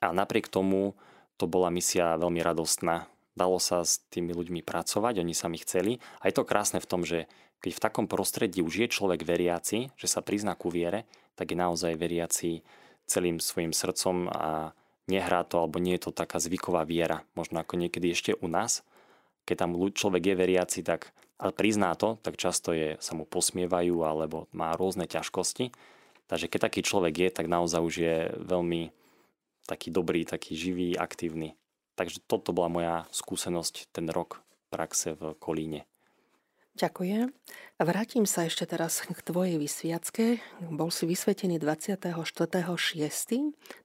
a 0.00 0.14
napriek 0.14 0.48
tomu 0.48 0.96
to 1.36 1.50
bola 1.50 1.68
misia 1.68 2.16
veľmi 2.16 2.40
radostná. 2.40 3.10
Dalo 3.34 3.58
sa 3.58 3.82
s 3.82 4.04
tými 4.12 4.32
ľuďmi 4.36 4.62
pracovať, 4.62 5.20
oni 5.20 5.34
sa 5.34 5.50
mi 5.50 5.58
chceli. 5.58 5.98
A 6.20 6.28
je 6.28 6.34
to 6.36 6.46
krásne 6.46 6.78
v 6.78 6.88
tom, 6.88 7.02
že 7.02 7.26
keď 7.60 7.72
v 7.76 7.82
takom 7.82 8.06
prostredí 8.08 8.60
už 8.64 8.74
je 8.84 8.88
človek 8.88 9.24
veriaci, 9.24 9.92
že 9.96 10.08
sa 10.08 10.24
prizná 10.24 10.56
ku 10.56 10.72
viere, 10.72 11.04
tak 11.36 11.52
je 11.52 11.56
naozaj 11.56 11.96
veriaci 11.96 12.64
celým 13.08 13.40
svojim 13.40 13.72
srdcom 13.72 14.28
a 14.28 14.72
nehrá 15.08 15.42
to, 15.42 15.60
alebo 15.60 15.82
nie 15.82 15.96
je 15.98 16.08
to 16.08 16.12
taká 16.12 16.38
zvyková 16.38 16.84
viera, 16.86 17.26
možno 17.34 17.60
ako 17.60 17.80
niekedy 17.80 18.12
ešte 18.12 18.36
u 18.38 18.46
nás. 18.46 18.86
Keď 19.48 19.56
tam 19.56 19.72
človek 19.76 20.22
je 20.30 20.34
veriaci, 20.36 20.80
tak 20.84 21.10
ale 21.40 21.56
prizná 21.56 21.96
to, 21.96 22.20
tak 22.20 22.36
často 22.36 22.76
je, 22.76 23.00
sa 23.00 23.16
mu 23.16 23.24
posmievajú 23.24 24.04
alebo 24.04 24.44
má 24.52 24.76
rôzne 24.76 25.08
ťažkosti. 25.08 25.72
Takže 26.30 26.46
keď 26.46 26.60
taký 26.70 26.80
človek 26.86 27.14
je, 27.26 27.28
tak 27.34 27.50
naozaj 27.50 27.82
už 27.82 27.94
je 27.98 28.16
veľmi 28.38 28.94
taký 29.66 29.90
dobrý, 29.90 30.22
taký 30.22 30.54
živý, 30.54 30.94
aktívny. 30.94 31.58
Takže 31.98 32.22
toto 32.22 32.54
bola 32.54 32.70
moja 32.70 32.94
skúsenosť 33.10 33.90
ten 33.90 34.06
rok 34.06 34.38
praxe 34.70 35.18
v 35.18 35.34
Kolíne. 35.42 35.90
Ďakujem. 36.78 37.34
Vrátim 37.82 38.24
sa 38.30 38.46
ešte 38.46 38.62
teraz 38.62 39.02
k 39.02 39.18
tvojej 39.26 39.58
vysviacke. 39.58 40.38
Bol 40.70 40.94
si 40.94 41.04
vysvetený 41.10 41.58
24.6. 41.58 42.14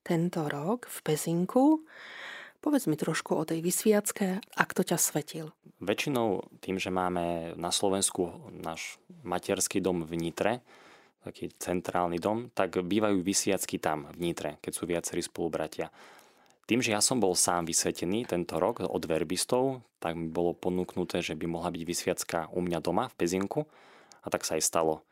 tento 0.05 0.41
rok 0.45 0.85
v 0.85 0.97
Pezinku. 1.01 1.81
Povedz 2.61 2.85
mi 2.85 2.93
trošku 2.93 3.33
o 3.33 3.43
tej 3.43 3.65
vysviacke 3.65 4.37
a 4.37 4.63
kto 4.69 4.85
ťa 4.85 4.97
svetil. 5.01 5.49
Väčšinou 5.81 6.45
tým, 6.61 6.77
že 6.77 6.93
máme 6.93 7.57
na 7.57 7.73
Slovensku 7.73 8.53
náš 8.53 9.01
materský 9.25 9.81
dom 9.81 10.05
v 10.05 10.13
Nitre, 10.15 10.61
taký 11.25 11.49
centrálny 11.57 12.21
dom, 12.21 12.53
tak 12.53 12.77
bývajú 12.77 13.25
vysviacky 13.25 13.81
tam 13.81 14.05
v 14.13 14.29
Nitre, 14.29 14.61
keď 14.61 14.71
sú 14.71 14.85
viacerí 14.85 15.25
spolubratia. 15.25 15.89
Tým, 16.65 16.81
že 16.81 16.93
ja 16.93 17.01
som 17.01 17.21
bol 17.21 17.33
sám 17.37 17.65
vysvetený 17.65 18.25
tento 18.29 18.57
rok 18.57 18.81
od 18.81 19.03
verbistov, 19.05 19.85
tak 20.01 20.17
mi 20.17 20.29
bolo 20.29 20.53
ponúknuté, 20.53 21.21
že 21.21 21.37
by 21.37 21.45
mohla 21.45 21.69
byť 21.69 21.83
vysviacka 21.85 22.39
u 22.53 22.61
mňa 22.61 22.79
doma 22.81 23.09
v 23.09 23.17
Pezinku 23.17 23.65
a 24.21 24.27
tak 24.29 24.45
sa 24.45 24.57
aj 24.57 24.65
stalo. 24.65 25.05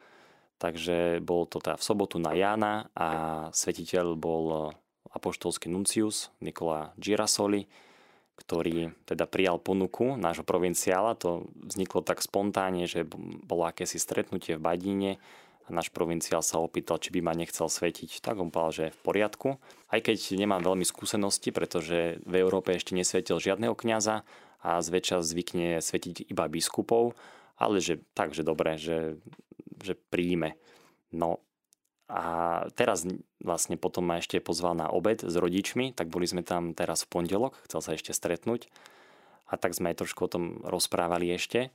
Takže 0.57 1.21
bolo 1.21 1.45
to 1.45 1.61
teda 1.61 1.77
v 1.77 1.85
sobotu 1.85 2.17
na 2.17 2.33
Jána 2.33 2.89
a 2.97 3.07
svetiteľ 3.53 4.17
bol 4.17 4.73
apoštolský 5.13 5.69
nuncius 5.69 6.33
Nikola 6.41 6.93
Girasoli, 6.97 7.69
ktorý 8.33 8.89
teda 9.05 9.29
prijal 9.29 9.61
ponuku 9.61 10.17
nášho 10.17 10.41
provinciála. 10.41 11.13
To 11.21 11.45
vzniklo 11.69 12.01
tak 12.01 12.25
spontánne, 12.25 12.89
že 12.89 13.05
bolo 13.45 13.69
akési 13.69 14.01
stretnutie 14.01 14.57
v 14.57 14.65
Badíne 14.65 15.11
a 15.63 15.69
náš 15.71 15.95
provinciál 15.95 16.43
sa 16.43 16.59
opýtal, 16.59 16.99
či 16.99 17.15
by 17.15 17.23
ma 17.23 17.33
nechcel 17.35 17.71
svetiť. 17.71 18.19
Tak 18.19 18.35
on 18.35 18.51
povedal, 18.51 18.91
že 18.91 18.95
v 18.95 18.99
poriadku. 18.99 19.49
Aj 19.87 19.99
keď 20.03 20.35
nemám 20.35 20.59
veľmi 20.59 20.83
skúsenosti, 20.83 21.55
pretože 21.55 22.19
v 22.27 22.33
Európe 22.35 22.75
ešte 22.75 22.91
nesvetil 22.91 23.39
žiadneho 23.39 23.71
kňaza 23.71 24.27
a 24.63 24.69
zväčša 24.83 25.23
zvykne 25.23 25.79
svetiť 25.79 26.27
iba 26.27 26.51
biskupov, 26.51 27.15
ale 27.55 27.79
že 27.79 28.03
takže 28.11 28.43
dobre, 28.43 28.75
že, 28.75 29.19
že 29.79 29.95
príjme. 29.95 30.59
No 31.15 31.39
a 32.11 32.23
teraz 32.75 33.07
vlastne 33.39 33.79
potom 33.79 34.03
ma 34.03 34.19
ešte 34.19 34.43
pozval 34.43 34.75
na 34.75 34.91
obed 34.91 35.23
s 35.23 35.35
rodičmi, 35.35 35.95
tak 35.95 36.11
boli 36.11 36.27
sme 36.27 36.43
tam 36.43 36.75
teraz 36.75 37.07
v 37.07 37.11
pondelok, 37.19 37.55
chcel 37.71 37.79
sa 37.79 37.91
ešte 37.95 38.11
stretnúť. 38.11 38.67
A 39.47 39.55
tak 39.55 39.75
sme 39.75 39.93
aj 39.93 40.03
trošku 40.03 40.27
o 40.27 40.31
tom 40.31 40.43
rozprávali 40.65 41.31
ešte 41.31 41.71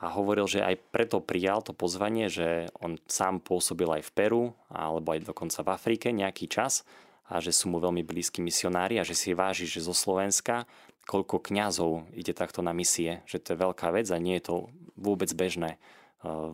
a 0.00 0.06
hovoril, 0.08 0.48
že 0.48 0.64
aj 0.64 0.80
preto 0.88 1.20
prijal 1.20 1.60
to 1.60 1.76
pozvanie, 1.76 2.32
že 2.32 2.72
on 2.80 2.96
sám 3.04 3.44
pôsobil 3.44 3.88
aj 3.88 4.08
v 4.08 4.14
Peru 4.16 4.44
alebo 4.72 5.12
aj 5.12 5.28
dokonca 5.28 5.60
v 5.60 5.72
Afrike 5.76 6.08
nejaký 6.08 6.48
čas 6.48 6.88
a 7.28 7.38
že 7.38 7.52
sú 7.52 7.68
mu 7.68 7.78
veľmi 7.78 8.00
blízki 8.02 8.40
misionári 8.40 8.96
a 8.96 9.04
že 9.04 9.12
si 9.12 9.36
váži, 9.36 9.68
že 9.68 9.84
zo 9.84 9.92
Slovenska 9.92 10.64
koľko 11.10 11.42
kňazov 11.42 12.06
ide 12.14 12.30
takto 12.30 12.62
na 12.62 12.70
misie, 12.70 13.26
že 13.26 13.42
to 13.42 13.54
je 13.54 13.62
veľká 13.66 13.90
vec 13.90 14.06
a 14.14 14.22
nie 14.22 14.38
je 14.38 14.46
to 14.46 14.56
vôbec 14.94 15.26
bežné 15.34 15.74
eh, 15.74 15.78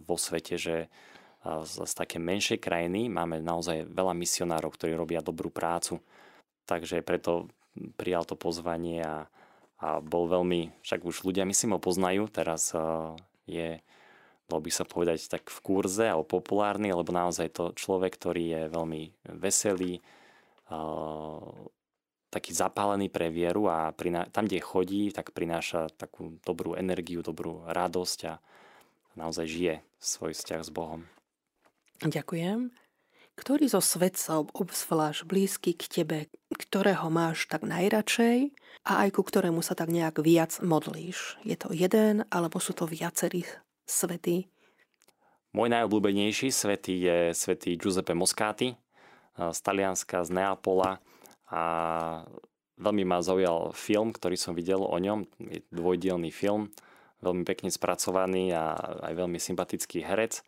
vo 0.00 0.16
svete, 0.16 0.56
že 0.56 0.76
eh, 0.86 1.60
z 1.68 1.92
také 1.92 2.16
menšej 2.16 2.56
krajiny 2.64 3.12
máme 3.12 3.44
naozaj 3.44 3.84
veľa 3.84 4.16
misionárov, 4.16 4.72
ktorí 4.72 4.96
robia 4.96 5.20
dobrú 5.20 5.52
prácu. 5.52 6.00
Takže 6.64 7.04
preto 7.04 7.52
prijal 8.00 8.24
to 8.24 8.34
pozvanie 8.34 9.04
a, 9.04 9.28
a 9.78 10.00
bol 10.00 10.26
veľmi, 10.26 10.72
však 10.80 11.04
už 11.04 11.28
ľudia 11.28 11.44
myslím 11.44 11.76
ho 11.76 11.80
poznajú, 11.80 12.24
teraz 12.32 12.72
eh, 12.72 12.80
je, 13.46 13.80
dalo 14.46 14.60
by 14.62 14.70
sa 14.70 14.84
povedať, 14.86 15.26
tak 15.26 15.50
v 15.50 15.58
kurze 15.62 16.06
alebo 16.06 16.38
populárny, 16.38 16.94
lebo 16.94 17.10
naozaj 17.10 17.50
to 17.50 17.64
človek, 17.74 18.14
ktorý 18.14 18.44
je 18.46 18.62
veľmi 18.70 19.02
veselý, 19.38 20.02
taký 22.30 22.50
zapálený 22.52 23.08
pre 23.08 23.30
vieru 23.32 23.70
a 23.70 23.94
tam, 24.30 24.44
kde 24.44 24.60
chodí, 24.60 25.08
tak 25.14 25.32
prináša 25.32 25.88
takú 25.94 26.36
dobrú 26.44 26.76
energiu, 26.76 27.24
dobrú 27.24 27.64
radosť 27.70 28.18
a 28.28 28.34
naozaj 29.16 29.46
žije 29.48 29.74
svoj 29.96 30.36
vzťah 30.36 30.60
s 30.60 30.70
Bohom. 30.70 31.06
Ďakujem. 32.04 32.85
Ktorý 33.36 33.68
zo 33.68 33.84
svetcov 33.84 34.48
obzvlášť 34.56 35.28
blízky 35.28 35.76
k 35.76 35.84
tebe, 35.92 36.18
ktorého 36.56 37.12
máš 37.12 37.44
tak 37.52 37.68
najradšej 37.68 38.56
a 38.88 39.04
aj 39.04 39.08
ku 39.12 39.22
ktorému 39.22 39.60
sa 39.60 39.76
tak 39.76 39.92
nejak 39.92 40.24
viac 40.24 40.56
modlíš? 40.64 41.36
Je 41.44 41.52
to 41.52 41.68
jeden 41.76 42.24
alebo 42.32 42.56
sú 42.56 42.72
to 42.72 42.88
viacerí 42.88 43.44
svety? 43.84 44.48
Môj 45.52 45.68
najobľúbenejší 45.68 46.48
svetý 46.48 47.04
je 47.04 47.18
svetý 47.36 47.76
Giuseppe 47.76 48.16
Moscati 48.16 48.72
z 49.36 49.58
Talianska, 49.60 50.24
z 50.24 50.32
Neapola 50.32 51.00
a 51.52 51.62
veľmi 52.80 53.04
ma 53.04 53.20
zaujal 53.20 53.76
film, 53.76 54.16
ktorý 54.16 54.36
som 54.40 54.56
videl 54.56 54.80
o 54.80 54.96
ňom, 54.96 55.28
je 55.40 55.60
dvojdielný 55.72 56.32
film, 56.32 56.72
veľmi 57.20 57.44
pekne 57.44 57.68
spracovaný 57.68 58.52
a 58.56 58.76
aj 59.08 59.12
veľmi 59.12 59.36
sympatický 59.36 60.04
herec 60.04 60.40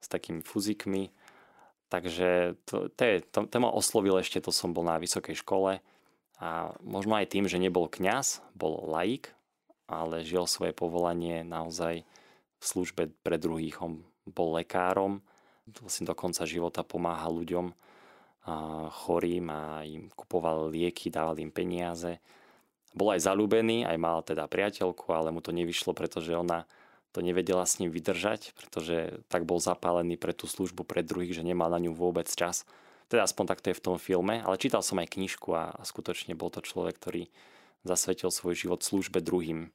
s 0.00 0.06
takými 0.08 0.40
fuzikmi 0.40 1.12
Takže 1.90 2.54
to, 2.70 2.86
to, 2.94 3.04
to, 3.34 3.38
to 3.50 3.56
ma 3.58 3.66
oslovil 3.66 4.22
ešte, 4.22 4.38
to 4.38 4.54
som 4.54 4.70
bol 4.70 4.86
na 4.86 5.02
vysokej 5.02 5.34
škole 5.42 5.82
a 6.38 6.48
možno 6.86 7.18
aj 7.18 7.34
tým, 7.34 7.50
že 7.50 7.58
nebol 7.58 7.90
kňaz, 7.90 8.40
bol 8.54 8.86
laik, 8.86 9.34
ale 9.90 10.22
žil 10.22 10.46
svoje 10.46 10.70
povolanie 10.70 11.42
naozaj 11.42 12.06
v 12.62 12.64
službe 12.64 13.10
pre 13.26 13.42
druhých. 13.42 13.82
On 13.82 14.06
bol 14.22 14.54
lekárom, 14.54 15.18
vlastne 15.82 16.06
do 16.06 16.14
konca 16.14 16.46
života 16.46 16.86
pomáha 16.86 17.26
ľuďom 17.26 17.74
a 18.46 18.54
chorým 18.88 19.50
a 19.50 19.82
im 19.84 20.08
kupoval 20.14 20.70
lieky, 20.70 21.10
dával 21.10 21.36
im 21.42 21.50
peniaze. 21.50 22.22
Bol 22.94 23.18
aj 23.18 23.26
zalúbený, 23.26 23.84
aj 23.84 23.98
mal 23.98 24.22
teda 24.22 24.46
priateľku, 24.46 25.10
ale 25.10 25.34
mu 25.34 25.42
to 25.42 25.50
nevyšlo, 25.50 25.92
pretože 25.92 26.32
ona 26.32 26.64
to 27.10 27.20
nevedela 27.20 27.66
s 27.66 27.82
ním 27.82 27.90
vydržať, 27.90 28.54
pretože 28.54 29.18
tak 29.26 29.42
bol 29.42 29.58
zapálený 29.58 30.14
pre 30.14 30.30
tú 30.30 30.46
službu 30.46 30.86
pre 30.86 31.02
druhých, 31.02 31.34
že 31.34 31.46
nemal 31.46 31.66
na 31.70 31.82
ňu 31.82 31.90
vôbec 31.94 32.30
čas. 32.30 32.62
Teda 33.10 33.26
aspoň 33.26 33.44
tak 33.50 33.60
to 33.60 33.74
je 33.74 33.78
v 33.78 33.84
tom 33.84 33.96
filme, 33.98 34.38
ale 34.38 34.60
čítal 34.62 34.86
som 34.86 35.02
aj 35.02 35.18
knižku 35.18 35.50
a, 35.50 35.74
a 35.74 35.82
skutočne 35.82 36.38
bol 36.38 36.54
to 36.54 36.62
človek, 36.62 36.94
ktorý 36.94 37.26
zasvetil 37.82 38.30
svoj 38.30 38.54
život 38.54 38.80
službe 38.86 39.18
druhým. 39.18 39.74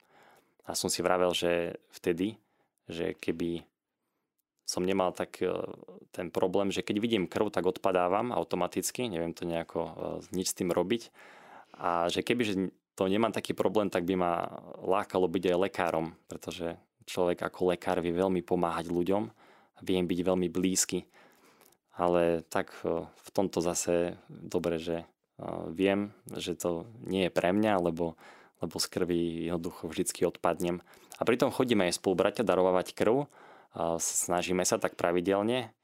A 0.64 0.74
som 0.74 0.88
si 0.88 1.04
vravel, 1.04 1.36
že 1.36 1.76
vtedy, 1.92 2.40
že 2.88 3.12
keby 3.18 3.68
som 4.66 4.82
nemal 4.82 5.14
tak 5.14 5.44
e, 5.44 5.52
ten 6.10 6.34
problém, 6.34 6.74
že 6.74 6.82
keď 6.82 6.98
vidím 6.98 7.30
krv, 7.30 7.54
tak 7.54 7.70
odpadávam 7.70 8.34
automaticky, 8.34 9.06
neviem 9.06 9.36
to 9.36 9.46
nejako 9.46 9.82
e, 9.86 9.94
nič 10.34 10.56
s 10.56 10.58
tým 10.58 10.74
robiť. 10.74 11.14
A 11.78 12.10
že 12.10 12.26
keby 12.26 12.42
že 12.42 12.54
to 12.98 13.06
nemám 13.06 13.36
taký 13.36 13.54
problém, 13.54 13.94
tak 13.94 14.08
by 14.08 14.16
ma 14.18 14.50
lákalo 14.82 15.30
byť 15.30 15.44
aj 15.54 15.58
lekárom, 15.70 16.18
pretože 16.26 16.80
človek 17.06 17.46
ako 17.46 17.74
lekár 17.74 18.02
vie 18.02 18.14
veľmi 18.14 18.42
pomáhať 18.42 18.90
ľuďom 18.90 19.24
a 19.76 19.80
vie 19.82 19.96
im 20.02 20.10
byť 20.10 20.20
veľmi 20.22 20.48
blízky. 20.50 21.06
Ale 21.96 22.44
tak 22.52 22.76
e, 22.84 23.08
v 23.08 23.30
tomto 23.32 23.64
zase 23.64 24.20
dobre, 24.28 24.78
že 24.82 25.02
e, 25.02 25.06
viem, 25.72 26.12
že 26.36 26.60
to 26.60 26.84
nie 27.08 27.30
je 27.30 27.32
pre 27.32 27.56
mňa, 27.56 27.80
lebo, 27.80 28.20
lebo 28.60 28.76
z 28.82 28.88
krvi 28.92 29.48
jednoducho 29.48 29.88
vždycky 29.88 30.28
odpadnem. 30.28 30.84
A 31.16 31.24
pritom 31.24 31.54
chodíme 31.54 31.88
aj 31.88 31.96
spolubratia 31.96 32.44
darovať 32.44 32.92
krv, 32.92 33.32
a 33.76 34.00
snažíme 34.00 34.64
sa 34.64 34.80
tak 34.80 34.96
pravidelne, 34.96 35.76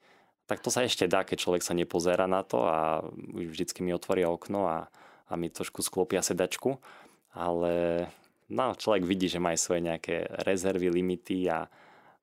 tak 0.48 0.64
to 0.64 0.72
sa 0.72 0.84
ešte 0.84 1.04
dá, 1.04 1.28
keď 1.28 1.44
človek 1.44 1.62
sa 1.62 1.76
nepozera 1.76 2.24
na 2.24 2.40
to 2.40 2.64
a 2.64 3.04
vždycky 3.36 3.84
mi 3.84 3.92
otvoria 3.92 4.32
okno 4.32 4.64
a, 4.64 4.78
a 5.28 5.32
mi 5.36 5.52
trošku 5.52 5.84
sklopia 5.84 6.24
sedačku, 6.24 6.80
ale 7.36 8.08
no, 8.52 8.76
človek 8.76 9.08
vidí, 9.08 9.32
že 9.32 9.40
má 9.40 9.56
aj 9.56 9.60
svoje 9.64 9.80
nejaké 9.80 10.28
rezervy, 10.44 10.92
limity 10.92 11.48
a, 11.48 11.64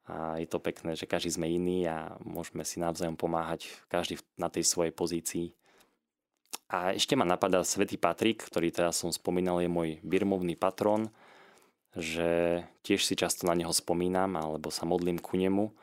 a 0.05 0.37
je 0.37 0.45
to 0.45 0.61
pekné, 0.61 0.93
že 0.93 1.09
každý 1.09 1.33
sme 1.33 1.49
iný 1.49 1.89
a 1.89 2.13
môžeme 2.21 2.61
si 2.61 2.77
navzájom 2.77 3.17
pomáhať 3.17 3.65
každý 3.89 4.21
na 4.37 4.47
tej 4.53 4.69
svojej 4.69 4.93
pozícii. 4.93 5.47
A 6.69 6.93
ešte 6.93 7.17
ma 7.17 7.25
napadá 7.25 7.65
Svetý 7.65 7.97
Patrik, 7.97 8.45
ktorý 8.45 8.69
teraz 8.69 9.01
som 9.01 9.09
spomínal, 9.09 9.57
je 9.57 9.69
môj 9.69 9.97
birmovný 10.05 10.53
patron. 10.53 11.09
že 11.97 12.61
tiež 12.85 13.01
si 13.01 13.17
často 13.17 13.49
na 13.49 13.57
neho 13.57 13.73
spomínam 13.73 14.37
alebo 14.37 14.69
sa 14.69 14.85
modlím 14.85 15.17
ku 15.17 15.33
nemu. 15.33 15.73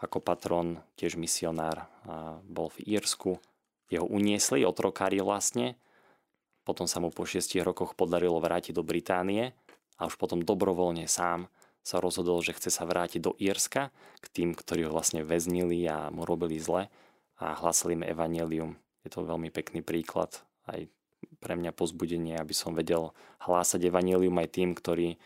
Ako 0.00 0.22
patron, 0.22 0.80
tiež 0.96 1.18
misionár, 1.18 1.90
bol 2.46 2.72
v 2.72 2.96
Írsku. 2.96 3.36
Jeho 3.90 4.06
uniesli, 4.06 4.62
otrokári 4.62 5.18
vlastne. 5.20 5.74
Potom 6.62 6.86
sa 6.86 7.02
mu 7.02 7.10
po 7.10 7.26
šiestich 7.26 7.66
rokoch 7.66 7.98
podarilo 7.98 8.38
vrátiť 8.38 8.72
do 8.72 8.86
Británie 8.86 9.52
a 10.00 10.08
už 10.08 10.16
potom 10.16 10.40
dobrovoľne 10.40 11.04
sám 11.04 11.52
sa 11.84 12.00
rozhodol, 12.00 12.40
že 12.40 12.56
chce 12.56 12.72
sa 12.72 12.88
vrátiť 12.88 13.20
do 13.20 13.36
Írska 13.36 13.92
k 14.24 14.26
tým, 14.32 14.56
ktorí 14.56 14.88
ho 14.88 14.92
vlastne 14.96 15.20
väznili 15.20 15.84
a 15.84 16.08
mu 16.08 16.24
robili 16.24 16.56
zle 16.56 16.88
a 17.36 17.46
hlasili 17.60 18.00
im 18.00 18.04
evanelium. 18.04 18.80
Je 19.04 19.12
to 19.12 19.24
veľmi 19.24 19.52
pekný 19.52 19.84
príklad 19.84 20.40
aj 20.68 20.88
pre 21.40 21.56
mňa 21.56 21.72
pozbudenie, 21.76 22.36
aby 22.36 22.52
som 22.56 22.72
vedel 22.76 23.12
hlásať 23.44 23.80
evanelium 23.88 24.36
aj 24.40 24.48
tým, 24.56 24.72
ktorí 24.72 25.20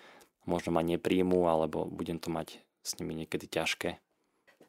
možno 0.46 0.74
ma 0.74 0.82
nepríjmu, 0.82 1.46
alebo 1.46 1.86
budem 1.86 2.18
to 2.18 2.30
mať 2.30 2.62
s 2.82 2.98
nimi 2.98 3.14
niekedy 3.18 3.46
ťažké. 3.50 3.98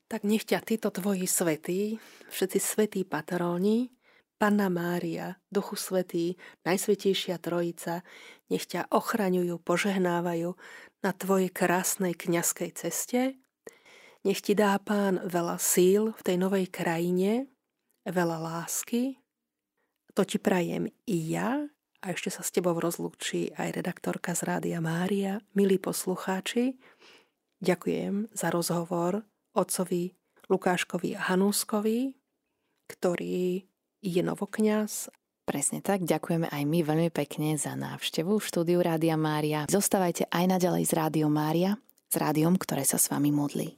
Tak 0.05 0.21
nech 0.21 0.45
ťa 0.45 0.61
títo 0.61 0.93
tvoji 0.93 1.25
svetí, 1.25 1.97
všetci 2.29 2.59
svetí 2.61 3.01
patróni, 3.05 3.89
Panna 4.35 4.67
Mária, 4.67 5.39
Duchu 5.47 5.79
Svetý, 5.79 6.35
Najsvetejšia 6.67 7.39
Trojica, 7.39 8.03
nech 8.51 8.67
ťa 8.67 8.91
ochraňujú, 8.91 9.55
požehnávajú 9.63 10.53
na 10.99 11.11
tvojej 11.15 11.47
krásnej 11.53 12.13
kňazskej 12.17 12.71
ceste. 12.75 13.39
Nech 14.27 14.41
ti 14.43 14.57
dá 14.57 14.75
Pán 14.81 15.23
veľa 15.23 15.55
síl 15.61 16.11
v 16.17 16.21
tej 16.25 16.37
novej 16.41 16.67
krajine, 16.67 17.47
veľa 18.03 18.41
lásky. 18.41 19.21
To 20.17 20.27
ti 20.27 20.41
prajem 20.41 20.89
i 21.07 21.17
ja 21.31 21.63
a 22.01 22.05
ešte 22.11 22.29
sa 22.29 22.43
s 22.43 22.51
tebou 22.51 22.75
rozlúči 22.77 23.53
aj 23.55 23.81
redaktorka 23.81 24.35
z 24.35 24.45
Rádia 24.45 24.79
Mária. 24.83 25.41
Milí 25.57 25.79
poslucháči, 25.79 26.75
ďakujem 27.63 28.29
za 28.35 28.51
rozhovor 28.51 29.23
otcovi 29.55 30.13
Lukáškovi 30.51 31.17
Hanúskovi, 31.17 32.13
ktorý 32.85 33.65
je 34.05 34.21
novokňaz. 34.21 35.09
Presne 35.45 35.81
tak, 35.81 36.05
ďakujeme 36.05 36.49
aj 36.49 36.63
my 36.65 36.79
veľmi 36.81 37.09
pekne 37.13 37.53
za 37.57 37.77
návštevu 37.77 38.37
v 38.37 38.47
štúdiu 38.49 38.79
Rádia 38.81 39.13
Mária. 39.17 39.69
Zostávajte 39.69 40.25
aj 40.29 40.45
naďalej 40.57 40.89
s 40.89 40.93
Rádiom 40.93 41.29
Mária, 41.29 41.77
s 42.09 42.15
rádiom, 42.17 42.57
ktoré 42.57 42.81
sa 42.81 42.97
s 42.97 43.09
vami 43.13 43.29
modlí. 43.29 43.77